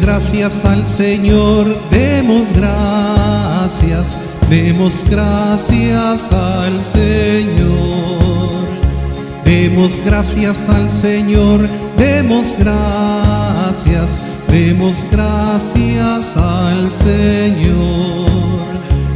Gracias 0.00 0.64
al 0.64 0.86
Señor, 0.86 1.76
demos 1.90 2.44
gracias, 2.54 4.18
demos 4.48 5.04
gracias 5.08 6.32
al 6.32 6.84
Señor. 6.84 8.20
Demos 9.44 10.00
gracias 10.04 10.68
al 10.68 10.90
Señor, 10.90 11.68
demos 11.98 12.54
gracias, 12.58 14.20
demos 14.48 15.04
gracias 15.10 16.36
al 16.36 16.90
Señor. 16.90 18.30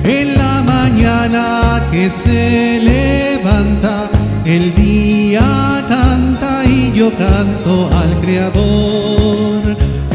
En 0.05 0.37
la 0.37 0.63
mañana 0.63 1.83
que 1.91 2.11
se 2.11 2.81
levanta, 2.83 4.11
el 4.45 4.75
día 4.75 5.85
canta 5.89 6.65
y 6.67 6.93
yo 6.93 7.11
canto 7.17 7.89
al 7.97 8.21
Creador. 8.21 9.54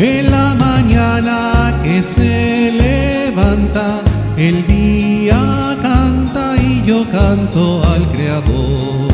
En 0.01 0.31
la 0.31 0.55
mañana 0.55 1.77
que 1.83 2.01
se 2.01 2.71
levanta, 2.71 3.99
el 4.37 4.65
día 4.65 5.75
canta 5.81 6.55
y 6.55 6.81
yo 6.85 7.05
canto 7.11 7.83
al 7.83 8.07
Creador. 8.13 9.09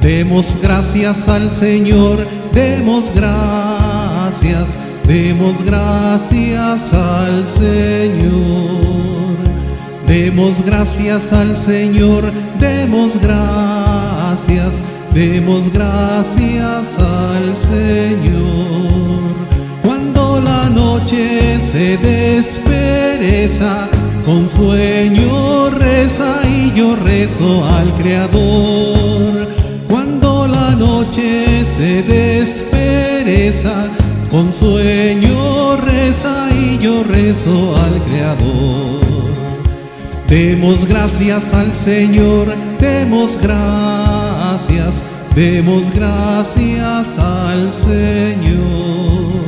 Demos 0.00 0.56
gracias 0.62 1.26
al 1.28 1.50
Señor, 1.50 2.24
demos 2.52 3.10
gracias, 3.12 4.68
demos 5.04 5.56
gracias 5.64 6.94
al 6.94 7.44
Señor. 7.48 8.86
Demos 10.06 10.64
gracias 10.64 11.32
al 11.32 11.56
Señor, 11.56 12.30
demos 12.60 13.20
gracias, 13.20 14.74
demos 15.12 15.72
gracias 15.72 16.96
al 17.00 17.56
Señor. 17.56 18.75
Se 21.76 21.98
despereza, 21.98 23.86
con 24.24 24.48
sueño 24.48 25.68
reza 25.68 26.40
y 26.48 26.72
yo 26.74 26.96
rezo 26.96 27.62
al 27.66 27.92
Creador. 27.98 29.46
Cuando 29.86 30.48
la 30.48 30.70
noche 30.70 31.66
se 31.76 32.02
despereza, 32.02 33.90
con 34.30 34.50
sueño 34.50 35.76
reza 35.76 36.48
y 36.50 36.78
yo 36.78 37.04
rezo 37.04 37.76
al 37.76 38.02
Creador. 38.04 39.34
Demos 40.28 40.86
gracias 40.86 41.52
al 41.52 41.74
Señor, 41.74 42.54
demos 42.80 43.38
gracias, 43.42 45.02
demos 45.34 45.82
gracias 45.94 47.18
al 47.18 47.70
Señor. 47.70 49.45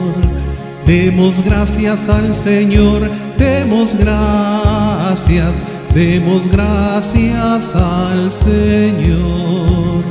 Demos 0.88 1.44
gracias 1.44 2.08
al 2.08 2.34
Señor, 2.34 3.10
demos 3.36 3.94
gracias, 3.94 5.56
demos 5.94 6.50
gracias 6.50 7.74
al 7.74 8.32
Señor. 8.32 10.02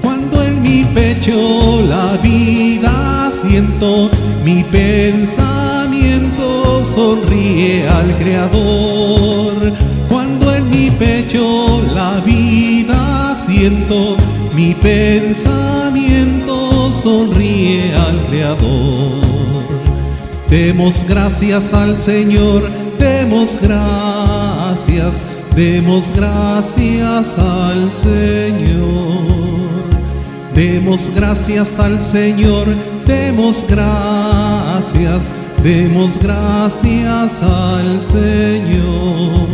Cuando 0.00 0.40
en 0.44 0.62
mi 0.62 0.84
pecho 0.84 1.82
la 1.82 2.16
vida 2.22 3.32
siento, 3.42 4.08
mi 4.44 4.62
pensamiento 4.62 6.84
sonríe 6.94 7.88
al 7.88 8.16
Creador. 8.18 9.72
Cuando 10.08 10.54
en 10.54 10.70
mi 10.70 10.92
pecho 10.92 11.82
la 11.92 12.20
vida 12.20 13.36
siento, 13.48 14.16
mi 14.54 14.74
pensamiento 14.74 16.92
sonríe 17.02 17.92
al 17.96 18.24
Creador. 18.26 19.39
Demos 20.50 21.04
gracias 21.08 21.72
al 21.72 21.96
Señor, 21.96 22.68
demos 22.98 23.56
gracias, 23.62 25.24
demos 25.54 26.10
gracias 26.12 27.38
al 27.38 27.92
Señor. 27.92 29.30
Demos 30.52 31.08
gracias 31.14 31.78
al 31.78 32.00
Señor, 32.00 32.66
demos 33.06 33.64
gracias, 33.68 35.22
demos 35.62 36.18
gracias 36.20 37.40
al 37.40 38.00
Señor. 38.00 39.46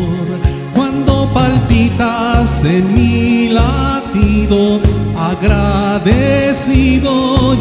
Cuando 0.75 1.29
palpitas 1.35 2.65
en 2.65 2.95
mi 2.95 3.51
latido, 3.51 4.81
agradecido 5.15 6.43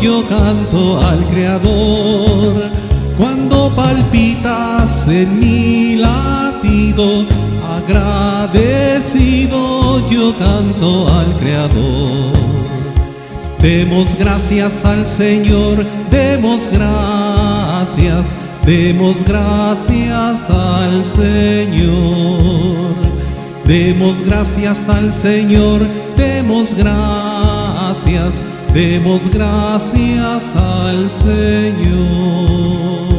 yo 0.01 0.25
canto 0.29 1.01
al 1.01 1.25
Creador. 1.25 2.94
Palpitas 3.95 5.07
en 5.07 5.39
mi 5.39 5.95
latido, 5.95 7.23
agradecido 7.77 9.55
yo 10.09 10.35
canto 10.37 11.07
al 11.07 11.33
Creador. 11.37 12.33
Demos 13.59 14.13
gracias 14.19 14.83
al 14.83 15.07
Señor, 15.07 15.85
demos 16.11 16.67
gracias, 16.73 18.35
demos 18.65 19.23
gracias 19.23 20.49
al 20.49 21.05
Señor. 21.05 22.95
Demos 23.63 24.19
gracias 24.25 24.89
al 24.89 25.13
Señor, 25.13 25.87
demos 26.17 26.73
gracias, 26.73 28.43
demos 28.73 29.31
gracias 29.31 30.53
al 30.53 31.09
Señor. 31.09 33.14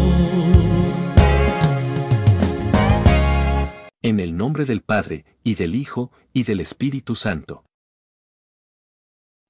En 4.07 4.21
el 4.21 4.37
nombre 4.37 4.67
del 4.67 4.83
Padre, 4.83 5.25
y 5.43 5.57
del 5.57 5.75
Hijo, 5.75 6.13
y 6.33 6.45
del 6.45 6.61
Espíritu 6.61 7.17
Santo. 7.17 7.65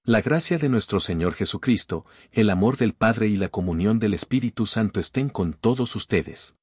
La 0.03 0.23
gracia 0.23 0.57
de 0.57 0.71
nuestro 0.71 0.99
Señor 0.99 1.35
Jesucristo, 1.35 2.07
el 2.33 2.49
amor 2.49 2.79
del 2.79 2.95
Padre 2.95 3.29
y 3.29 3.37
la 3.37 3.51
comunión 3.51 3.99
del 3.99 4.15
Espíritu 4.15 4.65
Santo 4.65 4.99
estén 4.99 5.29
con 5.29 5.53
todos 5.53 5.95
ustedes. 5.95 6.57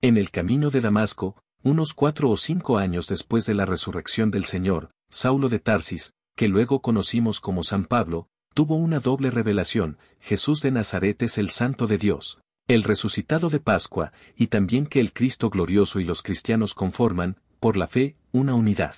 En 0.00 0.16
el 0.16 0.32
camino 0.32 0.70
de 0.70 0.80
Damasco, 0.80 1.40
unos 1.62 1.94
cuatro 1.94 2.28
o 2.28 2.36
cinco 2.36 2.76
años 2.76 3.06
después 3.06 3.46
de 3.46 3.54
la 3.54 3.66
resurrección 3.66 4.32
del 4.32 4.46
Señor, 4.46 4.90
Saulo 5.10 5.48
de 5.48 5.60
Tarsis, 5.60 6.14
que 6.34 6.48
luego 6.48 6.82
conocimos 6.82 7.38
como 7.38 7.62
San 7.62 7.84
Pablo, 7.84 8.26
tuvo 8.52 8.74
una 8.74 8.98
doble 8.98 9.30
revelación, 9.30 9.96
Jesús 10.18 10.60
de 10.60 10.72
Nazaret 10.72 11.22
es 11.22 11.38
el 11.38 11.50
Santo 11.50 11.86
de 11.86 11.98
Dios, 11.98 12.40
el 12.74 12.84
resucitado 12.84 13.50
de 13.50 13.58
Pascua, 13.58 14.12
y 14.36 14.46
también 14.46 14.86
que 14.86 15.00
el 15.00 15.12
Cristo 15.12 15.50
glorioso 15.50 15.98
y 15.98 16.04
los 16.04 16.22
cristianos 16.22 16.72
conforman, 16.72 17.36
por 17.58 17.76
la 17.76 17.88
fe, 17.88 18.14
una 18.30 18.54
unidad. 18.54 18.94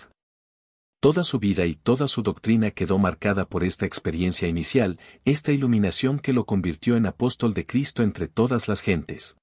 Toda 1.01 1.25
su 1.25 1.39
vida 1.39 1.65
y 1.65 1.75
toda 1.75 2.07
su 2.07 2.23
doctrina 2.23 2.71
quedó 2.73 2.99
marcada 2.99 3.47
por 3.47 3.65
esta 3.65 3.87
experiencia 3.87 4.47
inicial, 4.47 5.01
esta 5.25 5.53
iluminación 5.53 6.19
que 6.19 6.35
lo 6.35 6.45
convirtió 6.45 6.97
en 6.97 7.07
apóstol 7.07 7.55
de 7.55 7.65
Cristo 7.65 8.03
entre 8.03 8.29
todas 8.29 8.69
las 8.69 8.83
gentes. 8.83 9.39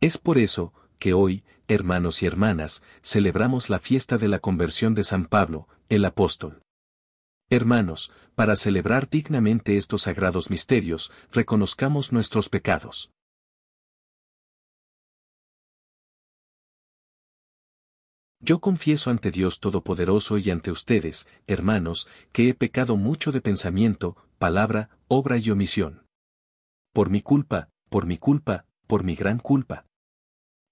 Es 0.00 0.18
por 0.18 0.38
eso, 0.38 0.74
que 0.98 1.12
hoy, 1.12 1.44
hermanos 1.68 2.24
y 2.24 2.26
hermanas, 2.26 2.82
celebramos 3.00 3.70
la 3.70 3.78
fiesta 3.78 4.18
de 4.18 4.26
la 4.26 4.40
conversión 4.40 4.96
de 4.96 5.04
San 5.04 5.24
Pablo, 5.24 5.68
el 5.88 6.04
apóstol. 6.04 6.62
Hermanos, 7.48 8.10
para 8.34 8.56
celebrar 8.56 9.08
dignamente 9.08 9.76
estos 9.76 10.02
sagrados 10.02 10.50
misterios, 10.50 11.12
reconozcamos 11.30 12.12
nuestros 12.12 12.48
pecados. 12.48 13.12
Yo 18.40 18.60
confieso 18.60 19.10
ante 19.10 19.30
Dios 19.30 19.60
Todopoderoso 19.60 20.38
y 20.38 20.50
ante 20.50 20.70
ustedes, 20.70 21.26
hermanos, 21.46 22.06
que 22.32 22.48
he 22.48 22.54
pecado 22.54 22.96
mucho 22.96 23.32
de 23.32 23.40
pensamiento, 23.40 24.16
palabra, 24.38 24.90
obra 25.08 25.38
y 25.38 25.50
omisión. 25.50 26.06
Por 26.92 27.10
mi 27.10 27.22
culpa, 27.22 27.70
por 27.88 28.06
mi 28.06 28.18
culpa, 28.18 28.66
por 28.86 29.04
mi 29.04 29.14
gran 29.14 29.38
culpa. 29.38 29.86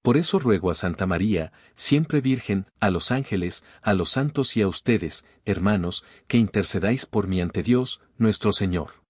Por 0.02 0.18
eso 0.18 0.38
ruego 0.38 0.70
a 0.70 0.74
Santa 0.74 1.06
María, 1.06 1.52
siempre 1.74 2.20
Virgen, 2.20 2.66
a 2.78 2.90
los 2.90 3.10
ángeles, 3.10 3.64
a 3.80 3.94
los 3.94 4.10
santos 4.10 4.54
y 4.56 4.62
a 4.62 4.68
ustedes, 4.68 5.24
hermanos, 5.46 6.04
que 6.28 6.36
intercedáis 6.36 7.06
por 7.06 7.26
mí 7.26 7.40
ante 7.40 7.62
Dios, 7.62 8.02
nuestro 8.18 8.52
Señor. 8.52 9.02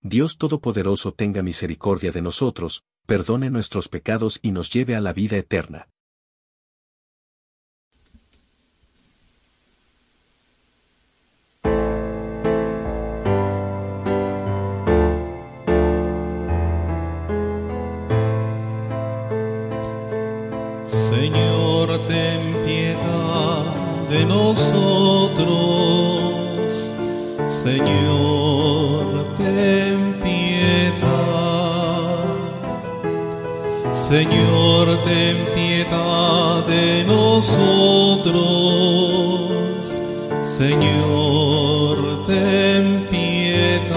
Dios 0.00 0.38
Todopoderoso 0.38 1.12
tenga 1.12 1.42
misericordia 1.42 2.12
de 2.12 2.22
nosotros, 2.22 2.82
perdone 3.06 3.50
nuestros 3.50 3.88
pecados 3.88 4.38
y 4.40 4.52
nos 4.52 4.72
lleve 4.72 4.96
a 4.96 5.02
la 5.02 5.12
vida 5.12 5.36
eterna. 5.36 5.88
Señor, 27.66 29.26
ten 29.38 29.98
piedad. 30.22 31.02
Señor, 33.92 34.84
ten 35.04 35.36
piedad 35.52 36.64
de 36.64 37.02
nosotros. 37.08 38.40
Señor, 40.44 42.24
ten 42.24 43.04
piedad. 43.10 43.96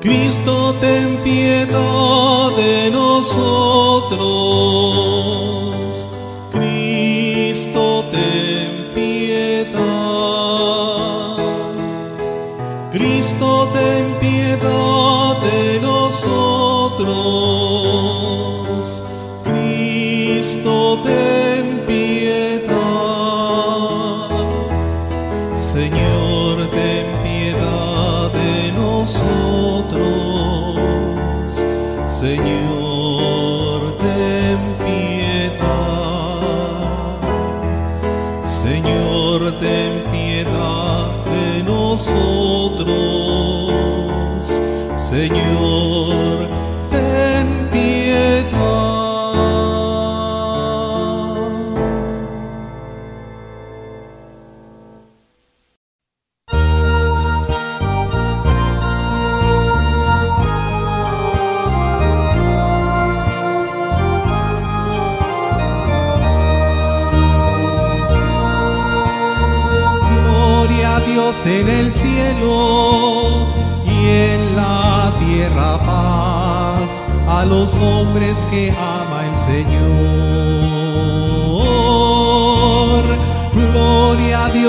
Cristo, 0.00 0.74
ten 0.80 1.18
piedad 1.22 2.50
de 2.56 2.90
nosotros. 2.90 4.16
Nosotros. 17.04 17.45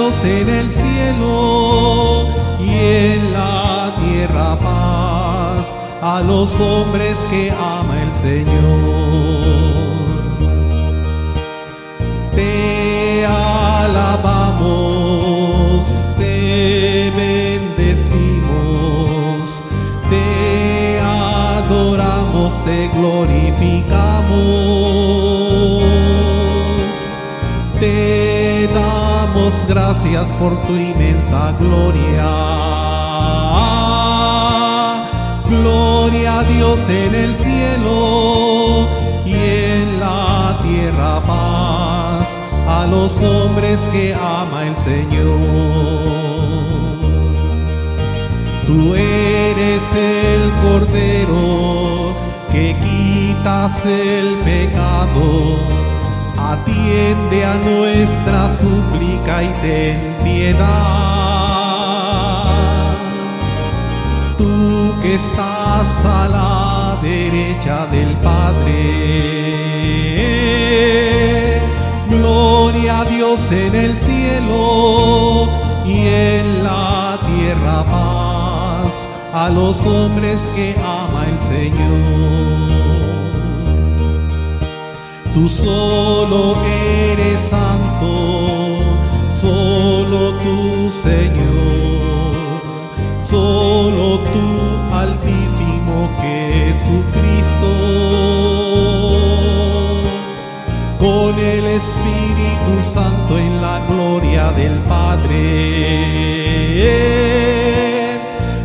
En 0.08 0.48
el 0.48 0.72
cielo 0.72 2.28
y 2.62 2.70
en 2.70 3.34
la 3.34 3.92
tierra 4.02 4.58
paz 4.58 5.76
a 6.02 6.22
los 6.22 6.58
hombres 6.62 7.20
que 7.30 7.52
ama 7.52 8.02
el 8.02 8.14
Señor. 8.16 8.80
Te 12.34 13.26
alabamos, 13.26 14.64
te 16.18 17.12
bendecimos, 17.14 18.02
te 20.10 21.02
adoramos, 21.02 22.64
te 22.64 22.88
glorificamos. 22.98 24.77
Gracias 29.98 30.32
por 30.38 30.62
tu 30.62 30.76
inmensa 30.76 31.54
gloria. 31.60 32.26
Gloria 35.50 36.40
a 36.40 36.44
Dios 36.44 36.80
en 36.90 37.16
el 37.16 37.36
cielo 37.36 38.88
y 39.26 39.34
en 39.34 40.00
la 40.00 40.58
tierra 40.64 41.22
paz 41.26 42.28
a 42.68 42.86
los 42.88 43.18
hombres 43.22 43.80
que 43.92 44.14
ama 44.14 44.68
el 44.68 44.78
Señor. 44.78 45.40
Tú 48.68 48.94
eres 48.94 49.82
el 49.96 50.52
Cordero 50.62 52.14
que 52.52 52.76
quitas 52.84 53.86
el 53.86 54.36
pecado. 54.44 55.77
Atiende 56.50 57.46
a 57.46 57.56
nuestra 57.56 58.50
súplica 58.50 59.44
y 59.44 59.50
ten 59.62 60.16
piedad. 60.24 60.68
Tú 64.38 64.96
que 65.02 65.16
estás 65.16 65.90
a 66.06 66.28
la 66.30 66.98
derecha 67.02 67.86
del 67.88 68.16
Padre. 68.24 69.18
Gloria 72.08 73.02
a 73.02 73.06
Dios 73.06 73.52
en 73.52 73.76
el 73.76 73.98
cielo 73.98 75.50
y 75.86 76.08
en 76.08 76.64
la 76.64 77.20
tierra 77.28 77.84
paz 77.84 79.06
a 79.34 79.50
los 79.50 79.86
hombres 79.86 80.42
que 80.56 80.76
ama 80.80 81.26
el 81.28 81.40
Señor. 81.54 83.17
Tú 85.38 85.48
solo 85.48 86.56
eres 86.66 87.40
santo, 87.48 88.80
solo 89.40 90.34
tú 90.44 90.92
Señor, 90.92 92.34
solo 93.24 94.18
tú 94.34 94.48
altísimo 94.92 96.10
Jesucristo. 96.24 97.72
Con 101.00 101.38
el 101.38 101.66
Espíritu 101.68 102.74
Santo 102.92 103.38
en 103.38 103.62
la 103.62 103.80
gloria 103.88 104.52
del 104.54 104.80
Padre. 104.90 105.38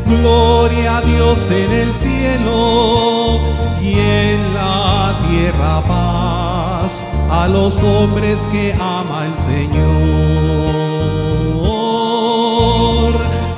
Gloria 0.06 0.97
a 0.97 1.00
Dios 1.02 1.50
en 1.50 1.70
el 1.70 1.92
cielo 1.92 3.40
y 3.82 3.92
en 3.92 4.54
la 4.54 5.18
tierra 5.28 5.51
a 7.32 7.48
los 7.48 7.82
hombres 7.82 8.38
que 8.52 8.74
ama 8.78 9.26
el 9.26 9.34
Señor. 9.50 9.82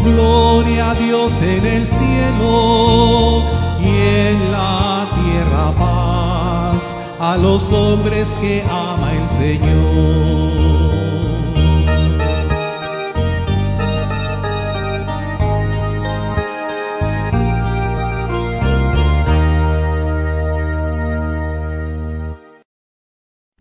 Gloria 0.04 0.90
a 0.90 0.94
Dios 0.94 1.32
en 1.42 1.66
el 1.66 1.86
cielo 1.88 3.42
y 3.80 3.88
en 4.28 4.52
la 4.52 5.06
tierra 5.18 5.72
paz 5.76 6.96
a 7.18 7.36
los 7.36 7.72
hombres 7.72 8.28
que 8.40 8.62
ama 8.70 9.12
el 9.12 9.28
Señor. 9.38 10.63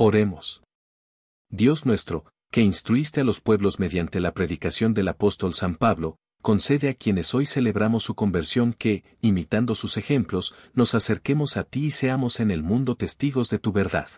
Oremos. 0.05 0.61
Dios 1.49 1.85
nuestro, 1.85 2.25
que 2.51 2.59
instruiste 2.59 3.21
a 3.21 3.23
los 3.23 3.39
pueblos 3.39 3.79
mediante 3.79 4.19
la 4.19 4.33
predicación 4.33 4.93
del 4.93 5.07
apóstol 5.07 5.53
San 5.53 5.75
Pablo, 5.75 6.17
concede 6.41 6.89
a 6.89 6.93
quienes 6.93 7.33
hoy 7.33 7.45
celebramos 7.45 8.03
su 8.03 8.13
conversión 8.13 8.73
que, 8.73 9.05
imitando 9.21 9.75
sus 9.75 9.95
ejemplos, 9.95 10.55
nos 10.73 10.93
acerquemos 10.93 11.55
a 11.55 11.63
ti 11.63 11.85
y 11.85 11.91
seamos 11.91 12.41
en 12.41 12.51
el 12.51 12.63
mundo 12.63 12.97
testigos 12.97 13.49
de 13.49 13.59
tu 13.59 13.71
verdad. 13.71 14.09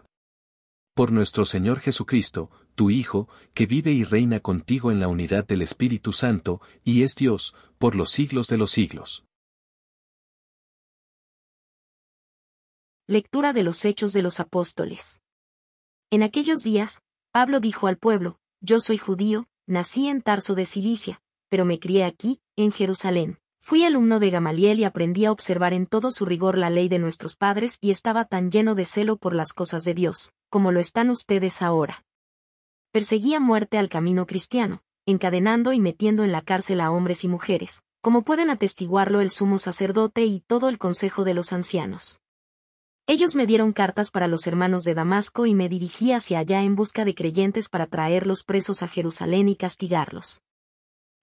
Por 0.96 1.12
nuestro 1.12 1.46
Señor 1.46 1.80
Jesucristo, 1.80 2.50
tu 2.74 2.89
Hijo, 2.89 3.30
que 3.54 3.68
vive 3.68 3.92
y 3.92 4.04
reina 4.04 4.39
contigo 4.39 4.92
en 4.92 5.00
la 5.00 5.08
unidad 5.08 5.46
del 5.46 5.62
Espíritu 5.62 6.13
Santo, 6.13 6.62
y 6.84 7.04
es 7.04 7.13
Dios, 7.13 7.54
por 7.77 7.94
los 7.94 8.10
siglos 8.10 8.48
de 8.48 8.58
los 8.58 8.72
siglos. 8.72 9.24
Lectura 13.06 13.54
de 13.54 13.62
los 13.62 13.86
Hechos 13.86 14.13
de 14.13 14.24
los 14.24 14.39
Apóstoles. 14.39 15.20
En 16.15 16.24
aquellos 16.24 16.63
días, 16.63 17.01
Pablo 17.34 17.60
dijo 17.60 17.88
al 17.88 17.98
pueblo, 17.98 18.39
Yo 18.62 18.79
soy 18.79 18.98
judío, 18.98 19.50
nací 19.67 20.07
en 20.07 20.22
Tarso 20.22 20.55
de 20.55 20.65
Cilicia, 20.65 21.22
pero 21.50 21.65
me 21.65 21.77
crié 21.77 22.05
aquí, 22.05 22.39
en 22.55 22.72
Jerusalén. 22.72 23.38
Fui 23.60 23.84
alumno 23.84 24.22
de 24.22 24.29
Gamaliel 24.29 24.79
y 24.79 24.86
aprendí 24.86 25.25
a 25.25 25.34
observar 25.34 25.74
en 25.74 25.88
todo 25.88 26.12
su 26.12 26.24
rigor 26.24 26.57
la 26.57 26.69
ley 26.69 26.88
de 26.88 27.00
nuestros 27.00 27.36
padres 27.36 27.79
y 27.81 27.91
estaba 27.91 28.24
tan 28.24 28.50
lleno 28.50 28.75
de 28.75 28.86
celo 28.86 29.17
por 29.17 29.36
las 29.36 29.51
cosas 29.51 29.84
de 29.84 29.93
Dios, 29.93 30.31
como 30.50 30.72
lo 30.72 30.79
están 30.79 31.10
ustedes 31.10 31.62
ahora. 31.62 32.05
Perseguía 32.93 33.41
muerte 33.41 33.77
al 33.77 33.89
camino 33.89 34.25
cristiano, 34.25 34.84
encadenando 35.05 35.74
y 35.74 35.81
metiendo 35.81 36.24
en 36.24 36.31
la 36.31 36.43
cárcel 36.43 36.79
a 36.79 36.91
hombres 36.91 37.25
y 37.25 37.27
mujeres, 37.27 37.84
como 38.00 38.22
pueden 38.22 38.50
atestiguarlo 38.50 39.19
el 39.19 39.31
sumo 39.31 39.60
sacerdote 39.60 40.24
y 40.24 40.39
todo 40.39 40.69
el 40.69 40.77
consejo 40.77 41.25
de 41.25 41.34
los 41.34 41.51
ancianos. 41.51 42.22
Ellos 43.07 43.35
me 43.35 43.45
dieron 43.45 43.71
cartas 43.71 44.09
para 44.09 44.27
los 44.27 44.47
hermanos 44.47 44.83
de 44.83 44.95
Damasco 44.95 45.45
y 45.45 45.53
me 45.53 45.69
dirigí 45.69 46.12
hacia 46.12 46.39
allá 46.39 46.63
en 46.63 46.75
busca 46.75 47.05
de 47.05 47.13
creyentes 47.13 47.69
para 47.69 47.85
traerlos 47.85 48.43
presos 48.43 48.81
a 48.81 48.88
Jerusalén 48.88 49.47
y 49.47 49.55
castigarlos. 49.55 50.41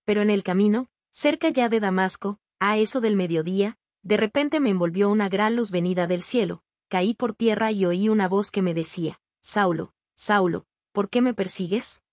Pero 0.04 0.22
en 0.22 0.30
el 0.30 0.44
camino, 0.44 0.88
cerca 1.10 1.48
ya 1.48 1.68
de 1.68 1.80
Damasco, 1.80 2.38
a 2.60 2.78
eso 2.78 3.00
del 3.00 3.16
mediodía, 3.16 3.78
de 4.04 4.16
repente 4.16 4.60
me 4.60 4.70
envolvió 4.70 5.10
una 5.10 5.28
gran 5.28 5.56
luz 5.56 5.72
venida 5.72 6.06
del 6.06 6.22
cielo, 6.22 6.62
caí 6.88 7.14
por 7.14 7.34
tierra 7.34 7.72
y 7.72 7.84
oí 7.84 8.08
una 8.08 8.28
voz 8.28 8.52
que 8.52 8.62
me 8.62 8.74
decía, 8.74 9.20
Saulo, 9.40 9.92
Saulo, 10.14 10.66
¿por 10.92 11.10
qué 11.10 11.20
me 11.20 11.34
persigues? 11.34 12.04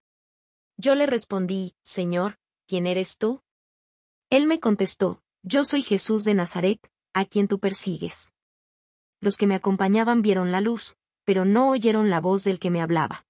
Yo 0.77 0.95
le 0.95 1.05
respondí, 1.05 1.75
Señor, 1.83 2.39
¿quién 2.65 2.87
eres 2.87 3.19
tú? 3.19 3.43
Él 4.31 4.47
me 4.47 4.59
contestó, 4.59 5.21
Yo 5.43 5.63
soy 5.63 5.83
Jesús 5.83 6.23
de 6.23 6.33
Nazaret, 6.33 6.79
a 7.13 7.25
quien 7.25 7.47
tú 7.47 7.59
persigues 7.59 8.31
los 9.21 9.37
que 9.37 9.47
me 9.47 9.55
acompañaban 9.55 10.21
vieron 10.21 10.51
la 10.51 10.61
luz, 10.61 10.95
pero 11.23 11.45
no 11.45 11.69
oyeron 11.69 12.09
la 12.09 12.21
voz 12.21 12.43
del 12.43 12.59
que 12.59 12.69
me 12.69 12.81
hablaba. 12.81 13.25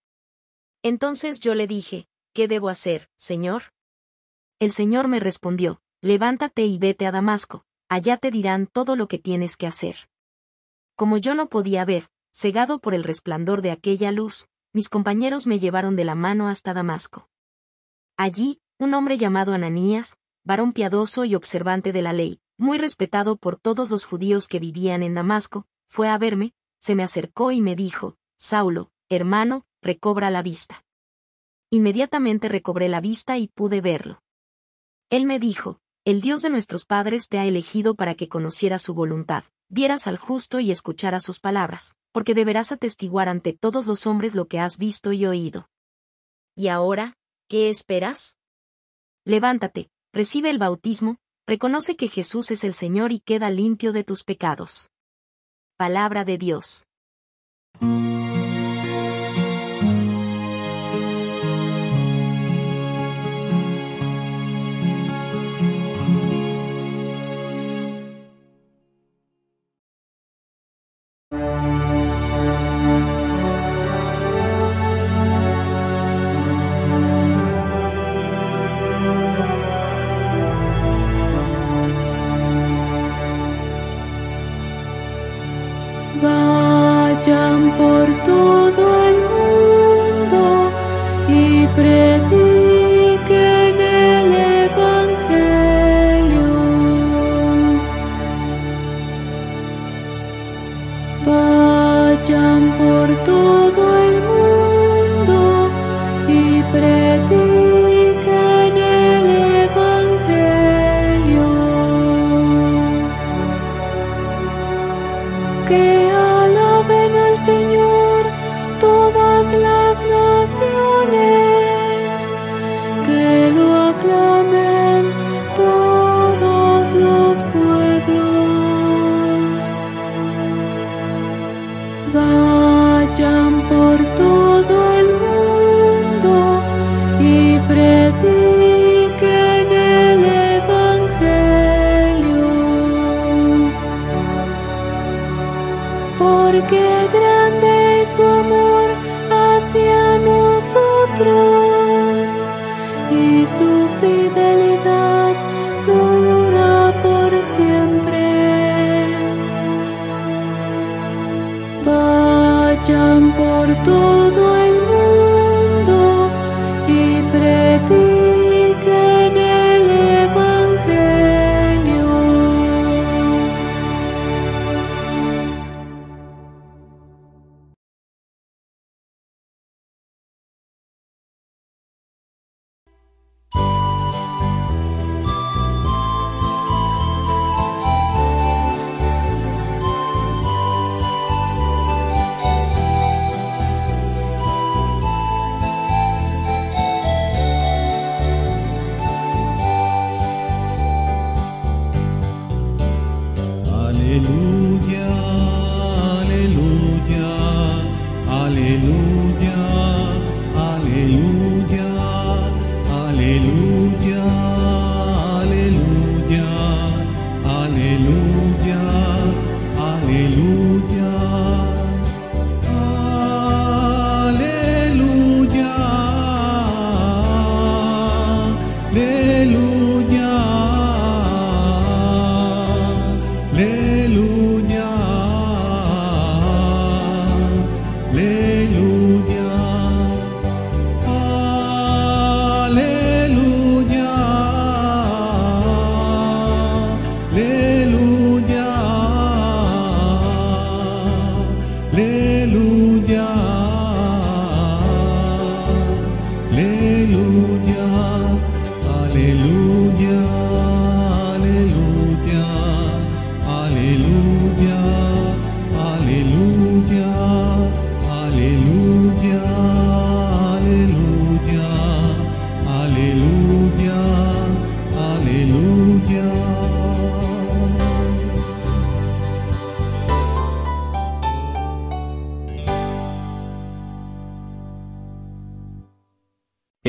Entonces 0.84 1.40
yo 1.40 1.56
le 1.56 1.68
dije, 1.68 2.08
¿qué 2.34 2.48
debo 2.48 2.70
hacer, 2.70 3.10
Señor? 3.18 3.74
El 4.60 4.72
Señor 4.72 5.08
me 5.08 5.20
respondió, 5.20 5.82
levántate 6.02 6.66
y 6.66 6.78
vete 6.78 7.06
a 7.06 7.12
Damasco, 7.12 7.66
allá 7.90 8.18
te 8.18 8.32
dirán 8.32 8.68
todo 8.68 8.96
lo 8.96 9.08
que 9.08 9.20
tienes 9.20 9.58
que 9.58 9.68
hacer. 9.68 10.10
Como 10.96 11.18
yo 11.18 11.34
no 11.34 11.50
podía 11.50 11.86
ver, 11.86 12.10
cegado 12.32 12.80
por 12.80 12.94
el 12.94 13.04
resplandor 13.04 13.62
de 13.62 13.72
aquella 13.72 14.12
luz, 14.12 14.48
mis 14.74 14.90
compañeros 14.90 15.48
me 15.48 15.60
llevaron 15.60 15.96
de 15.96 16.06
la 16.06 16.16
mano 16.16 16.48
hasta 16.48 16.74
Damasco. 16.74 17.30
Allí, 18.18 18.62
un 18.78 18.94
hombre 18.94 19.18
llamado 19.18 19.54
Ananías, 19.54 20.18
varón 20.44 20.74
piadoso 20.74 21.26
y 21.26 21.36
observante 21.36 21.92
de 21.92 22.02
la 22.02 22.14
ley, 22.14 22.40
muy 22.58 22.78
respetado 22.78 23.38
por 23.38 23.56
todos 23.56 23.90
los 23.90 24.06
judíos 24.06 24.48
que 24.48 24.60
vivían 24.60 25.04
en 25.04 25.14
Damasco, 25.14 25.66
fue 25.90 26.08
a 26.08 26.20
verme, 26.20 26.54
se 26.80 26.94
me 26.94 27.04
acercó 27.04 27.52
y 27.52 27.62
me 27.62 27.76
dijo, 27.76 28.16
Saulo, 28.38 28.92
hermano, 29.10 29.66
recobra 29.82 30.30
la 30.30 30.44
vista. 30.44 30.86
Inmediatamente 31.72 32.48
recobré 32.48 32.88
la 32.90 33.02
vista 33.02 33.40
y 33.40 33.48
pude 33.48 33.82
verlo. 33.82 34.22
Él 35.10 35.26
me 35.26 35.40
dijo, 35.40 35.80
el 36.06 36.22
Dios 36.22 36.44
de 36.44 36.52
nuestros 36.52 36.86
padres 36.86 37.28
te 37.28 37.40
ha 37.40 37.46
elegido 37.46 37.96
para 37.96 38.14
que 38.14 38.30
conocieras 38.30 38.84
su 38.84 38.94
voluntad, 38.94 39.44
dieras 39.68 40.06
al 40.06 40.18
justo 40.18 40.60
y 40.60 40.70
escucharas 40.70 41.24
sus 41.24 41.40
palabras, 41.40 41.98
porque 42.12 42.36
deberás 42.36 42.72
atestiguar 42.72 43.28
ante 43.28 43.54
todos 43.54 43.88
los 43.88 44.06
hombres 44.06 44.36
lo 44.36 44.48
que 44.48 44.60
has 44.60 44.78
visto 44.78 45.12
y 45.12 45.26
oído. 45.26 45.70
¿Y 46.56 46.68
ahora, 46.68 47.18
qué 47.48 47.70
esperas? 47.70 48.38
Levántate, 49.26 49.90
recibe 50.14 50.52
el 50.52 50.60
bautismo, 50.60 51.18
reconoce 51.48 51.96
que 51.96 52.10
Jesús 52.10 52.52
es 52.52 52.64
el 52.64 52.76
Señor 52.76 53.12
y 53.12 53.20
queda 53.20 53.50
limpio 53.50 53.92
de 53.92 54.04
tus 54.04 54.24
pecados. 54.24 54.92
Palabra 55.80 56.26
de 56.26 56.38
Dios. 56.38 56.84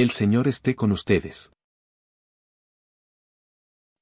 El 0.01 0.13
Señor 0.13 0.49
esté 0.49 0.75
con 0.75 0.93
ustedes. 0.93 1.53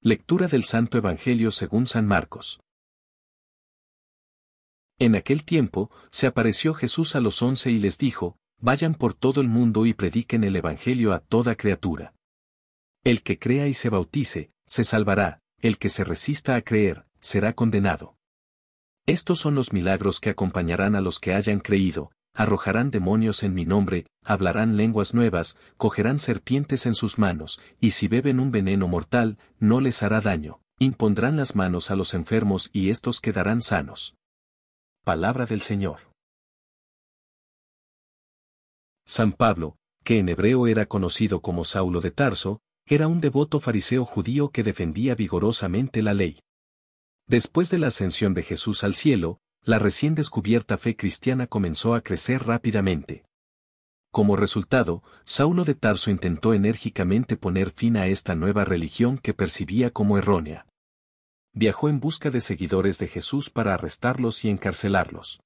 Lectura 0.01 0.47
del 0.47 0.63
Santo 0.63 0.97
Evangelio 0.97 1.51
según 1.51 1.89
San 1.89 2.07
Marcos. 2.07 2.61
En 5.01 5.17
aquel 5.17 5.45
tiempo, 5.45 5.91
se 6.09 6.29
apareció 6.29 6.73
Jesús 6.73 7.17
a 7.17 7.21
los 7.21 7.43
once 7.43 7.73
y 7.73 7.81
les 7.81 7.99
dijo, 7.99 8.37
Vayan 8.61 8.95
por 8.95 9.13
todo 9.13 9.41
el 9.41 9.49
mundo 9.49 9.87
y 9.87 9.93
prediquen 9.93 10.45
el 10.45 10.55
Evangelio 10.55 11.13
a 11.13 11.19
toda 11.19 11.57
criatura. 11.57 12.15
El 13.03 13.25
que 13.25 13.41
crea 13.41 13.67
y 13.67 13.75
se 13.75 13.89
bautice, 13.89 14.53
se 14.67 14.85
salvará, 14.85 15.41
el 15.59 15.79
que 15.79 15.89
se 15.89 16.05
resista 16.05 16.55
a 16.55 16.63
creer, 16.63 17.07
será 17.19 17.55
condenado. 17.55 18.17
Estos 19.05 19.41
son 19.41 19.57
los 19.57 19.73
milagros 19.73 20.21
que 20.21 20.31
acompañarán 20.31 20.95
a 20.95 21.01
los 21.01 21.19
que 21.19 21.35
hayan 21.35 21.59
creído, 21.59 22.13
arrojarán 22.39 22.93
demonios 22.93 23.43
en 23.43 23.53
mi 23.53 23.65
nombre, 23.65 24.07
hablarán 24.23 24.77
lenguas 24.77 25.13
nuevas, 25.13 25.59
cogerán 25.77 26.21
serpientes 26.21 26.87
en 26.87 26.95
sus 26.95 27.19
manos, 27.19 27.61
y 27.81 27.91
si 27.91 28.07
beben 28.07 28.39
un 28.39 28.53
veneno 28.53 28.87
mortal, 28.87 29.39
no 29.59 29.81
les 29.81 30.05
hará 30.05 30.21
daño, 30.21 30.61
impondrán 30.79 31.37
las 31.37 31.57
manos 31.57 31.91
a 31.91 31.97
los 31.97 32.15
enfermos 32.15 32.71
y 32.73 32.91
éstos 32.91 33.21
quedarán 33.21 33.61
sanos. 33.61 34.15
Palabra 35.03 35.47
del 35.47 35.63
Señor. 35.63 35.99
San 39.05 39.33
Pablo, 39.33 39.77
que 40.05 40.21
en 40.21 40.29
hebreo 40.29 40.69
era 40.69 40.87
conocido 40.87 41.41
como 41.41 41.65
Saulo 41.65 42.01
de 42.01 42.13
Tarso, 42.13 42.61
era 42.87 43.09
un 43.09 43.21
devoto 43.21 43.59
fariseo 43.59 44.05
judío 44.05 44.51
que 44.51 44.63
defendía 44.63 45.17
vigorosamente 45.17 46.03
la 46.03 46.15
ley. 46.15 46.39
Después 47.27 47.69
de 47.71 47.79
la 47.79 47.89
ascensión 47.89 48.33
de 48.33 48.45
Jesús 48.45 48.85
al 48.85 48.95
cielo, 48.95 49.41
la 49.63 49.79
recién 49.79 50.15
descubierta 50.15 50.79
fe 50.79 50.97
cristiana 50.97 51.47
comenzó 51.47 51.95
a 51.95 52.01
crecer 52.01 52.45
rápidamente. 52.45 53.25
Como 54.11 54.37
resultado, 54.37 55.03
Saulo 55.25 55.65
de 55.65 55.75
Tarso 55.75 56.11
intentó 56.11 56.55
enérgicamente 56.55 57.37
poner 57.37 57.71
fin 57.71 57.97
a 57.97 58.07
esta 58.07 58.35
nueva 58.35 58.65
religión 58.65 59.19
que 59.19 59.35
percibía 59.35 59.91
como 59.91 60.17
errónea. 60.17 60.67
Viajó 61.53 61.89
en 61.89 62.01
busca 62.01 62.31
de 62.31 62.41
seguidores 62.41 62.99
de 62.99 63.09
Jesús 63.09 63.51
para 63.51 63.75
arrestarlos 63.75 64.45
y 64.45 64.49
encarcelarlos. 64.49 65.41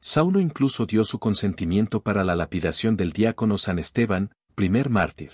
Saulo 0.00 0.40
incluso 0.40 0.86
dio 0.86 1.04
su 1.04 1.18
consentimiento 1.18 2.02
para 2.02 2.24
la 2.24 2.36
lapidación 2.36 2.96
del 2.96 3.12
diácono 3.12 3.58
San 3.58 3.78
Esteban, 3.78 4.32
primer 4.54 4.90
mártir. 4.90 5.32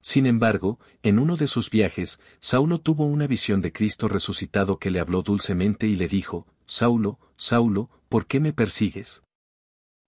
Sin 0.00 0.26
embargo, 0.26 0.78
en 1.02 1.18
uno 1.18 1.36
de 1.36 1.46
sus 1.46 1.70
viajes, 1.70 2.20
Saulo 2.38 2.80
tuvo 2.80 3.04
una 3.04 3.26
visión 3.26 3.62
de 3.62 3.72
Cristo 3.72 4.08
resucitado 4.08 4.78
que 4.78 4.90
le 4.90 5.00
habló 5.00 5.22
dulcemente 5.22 5.86
y 5.86 5.96
le 5.96 6.08
dijo, 6.08 6.46
Saulo, 6.66 7.18
Saulo, 7.36 7.90
¿por 8.08 8.26
qué 8.26 8.40
me 8.40 8.52
persigues? 8.52 9.22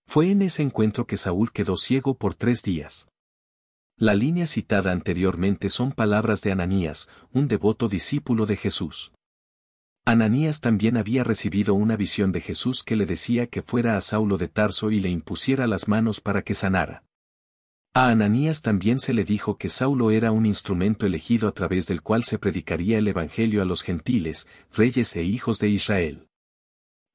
Fue 0.06 0.30
en 0.30 0.42
ese 0.42 0.62
encuentro 0.62 1.06
que 1.06 1.16
Saúl 1.16 1.52
quedó 1.52 1.76
ciego 1.76 2.14
por 2.14 2.34
tres 2.34 2.62
días. 2.62 3.08
La 3.96 4.14
línea 4.14 4.46
citada 4.46 4.92
anteriormente 4.92 5.68
son 5.68 5.92
palabras 5.92 6.40
de 6.42 6.52
Ananías, 6.52 7.08
un 7.32 7.48
devoto 7.48 7.88
discípulo 7.88 8.46
de 8.46 8.56
Jesús. 8.56 9.12
Ananías 10.06 10.60
también 10.60 10.96
había 10.96 11.22
recibido 11.22 11.74
una 11.74 11.96
visión 11.96 12.32
de 12.32 12.40
Jesús 12.40 12.82
que 12.82 12.96
le 12.96 13.06
decía 13.06 13.46
que 13.46 13.62
fuera 13.62 13.96
a 13.96 14.00
Saulo 14.00 14.38
de 14.38 14.48
Tarso 14.48 14.90
y 14.90 15.00
le 15.00 15.10
impusiera 15.10 15.66
las 15.66 15.86
manos 15.86 16.20
para 16.20 16.42
que 16.42 16.54
sanara. 16.54 17.04
A 17.92 18.08
Ananías 18.10 18.62
también 18.62 19.00
se 19.00 19.12
le 19.12 19.24
dijo 19.24 19.58
que 19.58 19.68
Saulo 19.68 20.12
era 20.12 20.30
un 20.30 20.46
instrumento 20.46 21.06
elegido 21.06 21.48
a 21.48 21.52
través 21.52 21.88
del 21.88 22.02
cual 22.02 22.22
se 22.22 22.38
predicaría 22.38 22.98
el 22.98 23.08
Evangelio 23.08 23.62
a 23.62 23.64
los 23.64 23.82
gentiles, 23.82 24.46
reyes 24.72 25.16
e 25.16 25.24
hijos 25.24 25.58
de 25.58 25.70
Israel. 25.70 26.28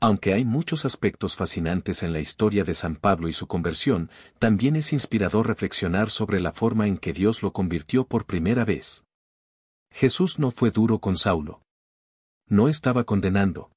Aunque 0.01 0.33
hay 0.33 0.43
muchos 0.43 0.83
aspectos 0.83 1.38
fascinantes 1.38 2.03
en 2.03 2.11
la 2.11 2.19
historia 2.19 2.65
de 2.65 2.73
San 2.73 2.97
Pablo 2.97 3.29
y 3.29 3.33
su 3.33 3.47
conversión, 3.47 4.11
también 4.38 4.75
es 4.75 4.91
inspirador 4.91 5.47
reflexionar 5.47 6.09
sobre 6.09 6.41
la 6.41 6.51
forma 6.51 6.88
en 6.88 6.97
que 6.97 7.13
Dios 7.13 7.41
lo 7.41 7.53
convirtió 7.53 8.05
por 8.05 8.25
primera 8.25 8.65
vez. 8.65 9.05
Jesús 9.93 10.39
no 10.39 10.51
fue 10.51 10.71
duro 10.71 10.99
con 10.99 11.15
Saulo. 11.15 11.61
No 12.49 12.67
estaba 12.67 13.05
condenando. 13.05 13.71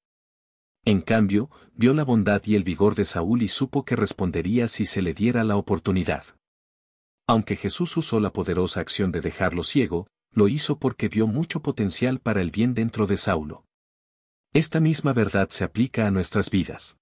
En 0.84 1.00
cambio, 1.00 1.48
vio 1.76 1.94
la 1.94 2.02
bondad 2.02 2.42
y 2.44 2.56
el 2.56 2.64
vigor 2.64 2.96
de 2.96 3.04
Saúl 3.04 3.42
y 3.42 3.48
supo 3.48 3.84
que 3.84 3.94
respondería 3.94 4.66
si 4.66 4.84
se 4.84 5.00
le 5.00 5.14
diera 5.14 5.44
la 5.44 5.56
oportunidad. 5.56 6.24
Aunque 7.28 7.56
Jesús 7.56 7.94
usó 7.98 8.20
la 8.20 8.32
poderosa 8.32 8.80
acción 8.80 9.12
de 9.12 9.20
dejarlo 9.20 9.62
ciego, 9.62 10.06
lo 10.32 10.48
hizo 10.48 10.78
porque 10.78 11.08
vio 11.08 11.26
mucho 11.26 11.60
potencial 11.60 12.20
para 12.20 12.40
el 12.40 12.50
bien 12.50 12.72
dentro 12.72 13.06
de 13.06 13.18
Saulo. 13.18 13.66
Esta 14.54 14.80
misma 14.80 15.12
verdad 15.12 15.50
se 15.50 15.64
aplica 15.64 16.06
a 16.06 16.10
nuestras 16.10 16.50
vidas. 16.50 16.96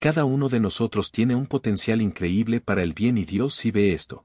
Cada 0.00 0.24
uno 0.24 0.48
de 0.48 0.60
nosotros 0.60 1.10
tiene 1.10 1.34
un 1.34 1.46
potencial 1.46 2.00
increíble 2.00 2.60
para 2.60 2.84
el 2.84 2.92
bien 2.92 3.18
y 3.18 3.24
Dios 3.24 3.54
sí 3.54 3.72
ve 3.72 3.92
esto. 3.92 4.24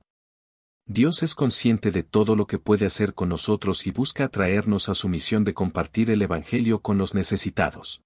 Dios 0.85 1.23
es 1.23 1.33
consciente 1.33 1.89
de 1.91 2.03
todo 2.03 2.35
lo 2.35 2.45
que 2.45 2.59
puede 2.59 2.85
hacer 2.85 3.15
con 3.15 3.29
nosotros 3.29 3.87
y 3.87 3.91
busca 3.91 4.25
atraernos 4.25 4.87
a 4.87 4.93
su 4.93 5.09
misión 5.09 5.43
de 5.43 5.53
compartir 5.55 6.11
el 6.11 6.21
Evangelio 6.21 6.81
con 6.81 6.99
los 6.99 7.15
necesitados. 7.15 8.01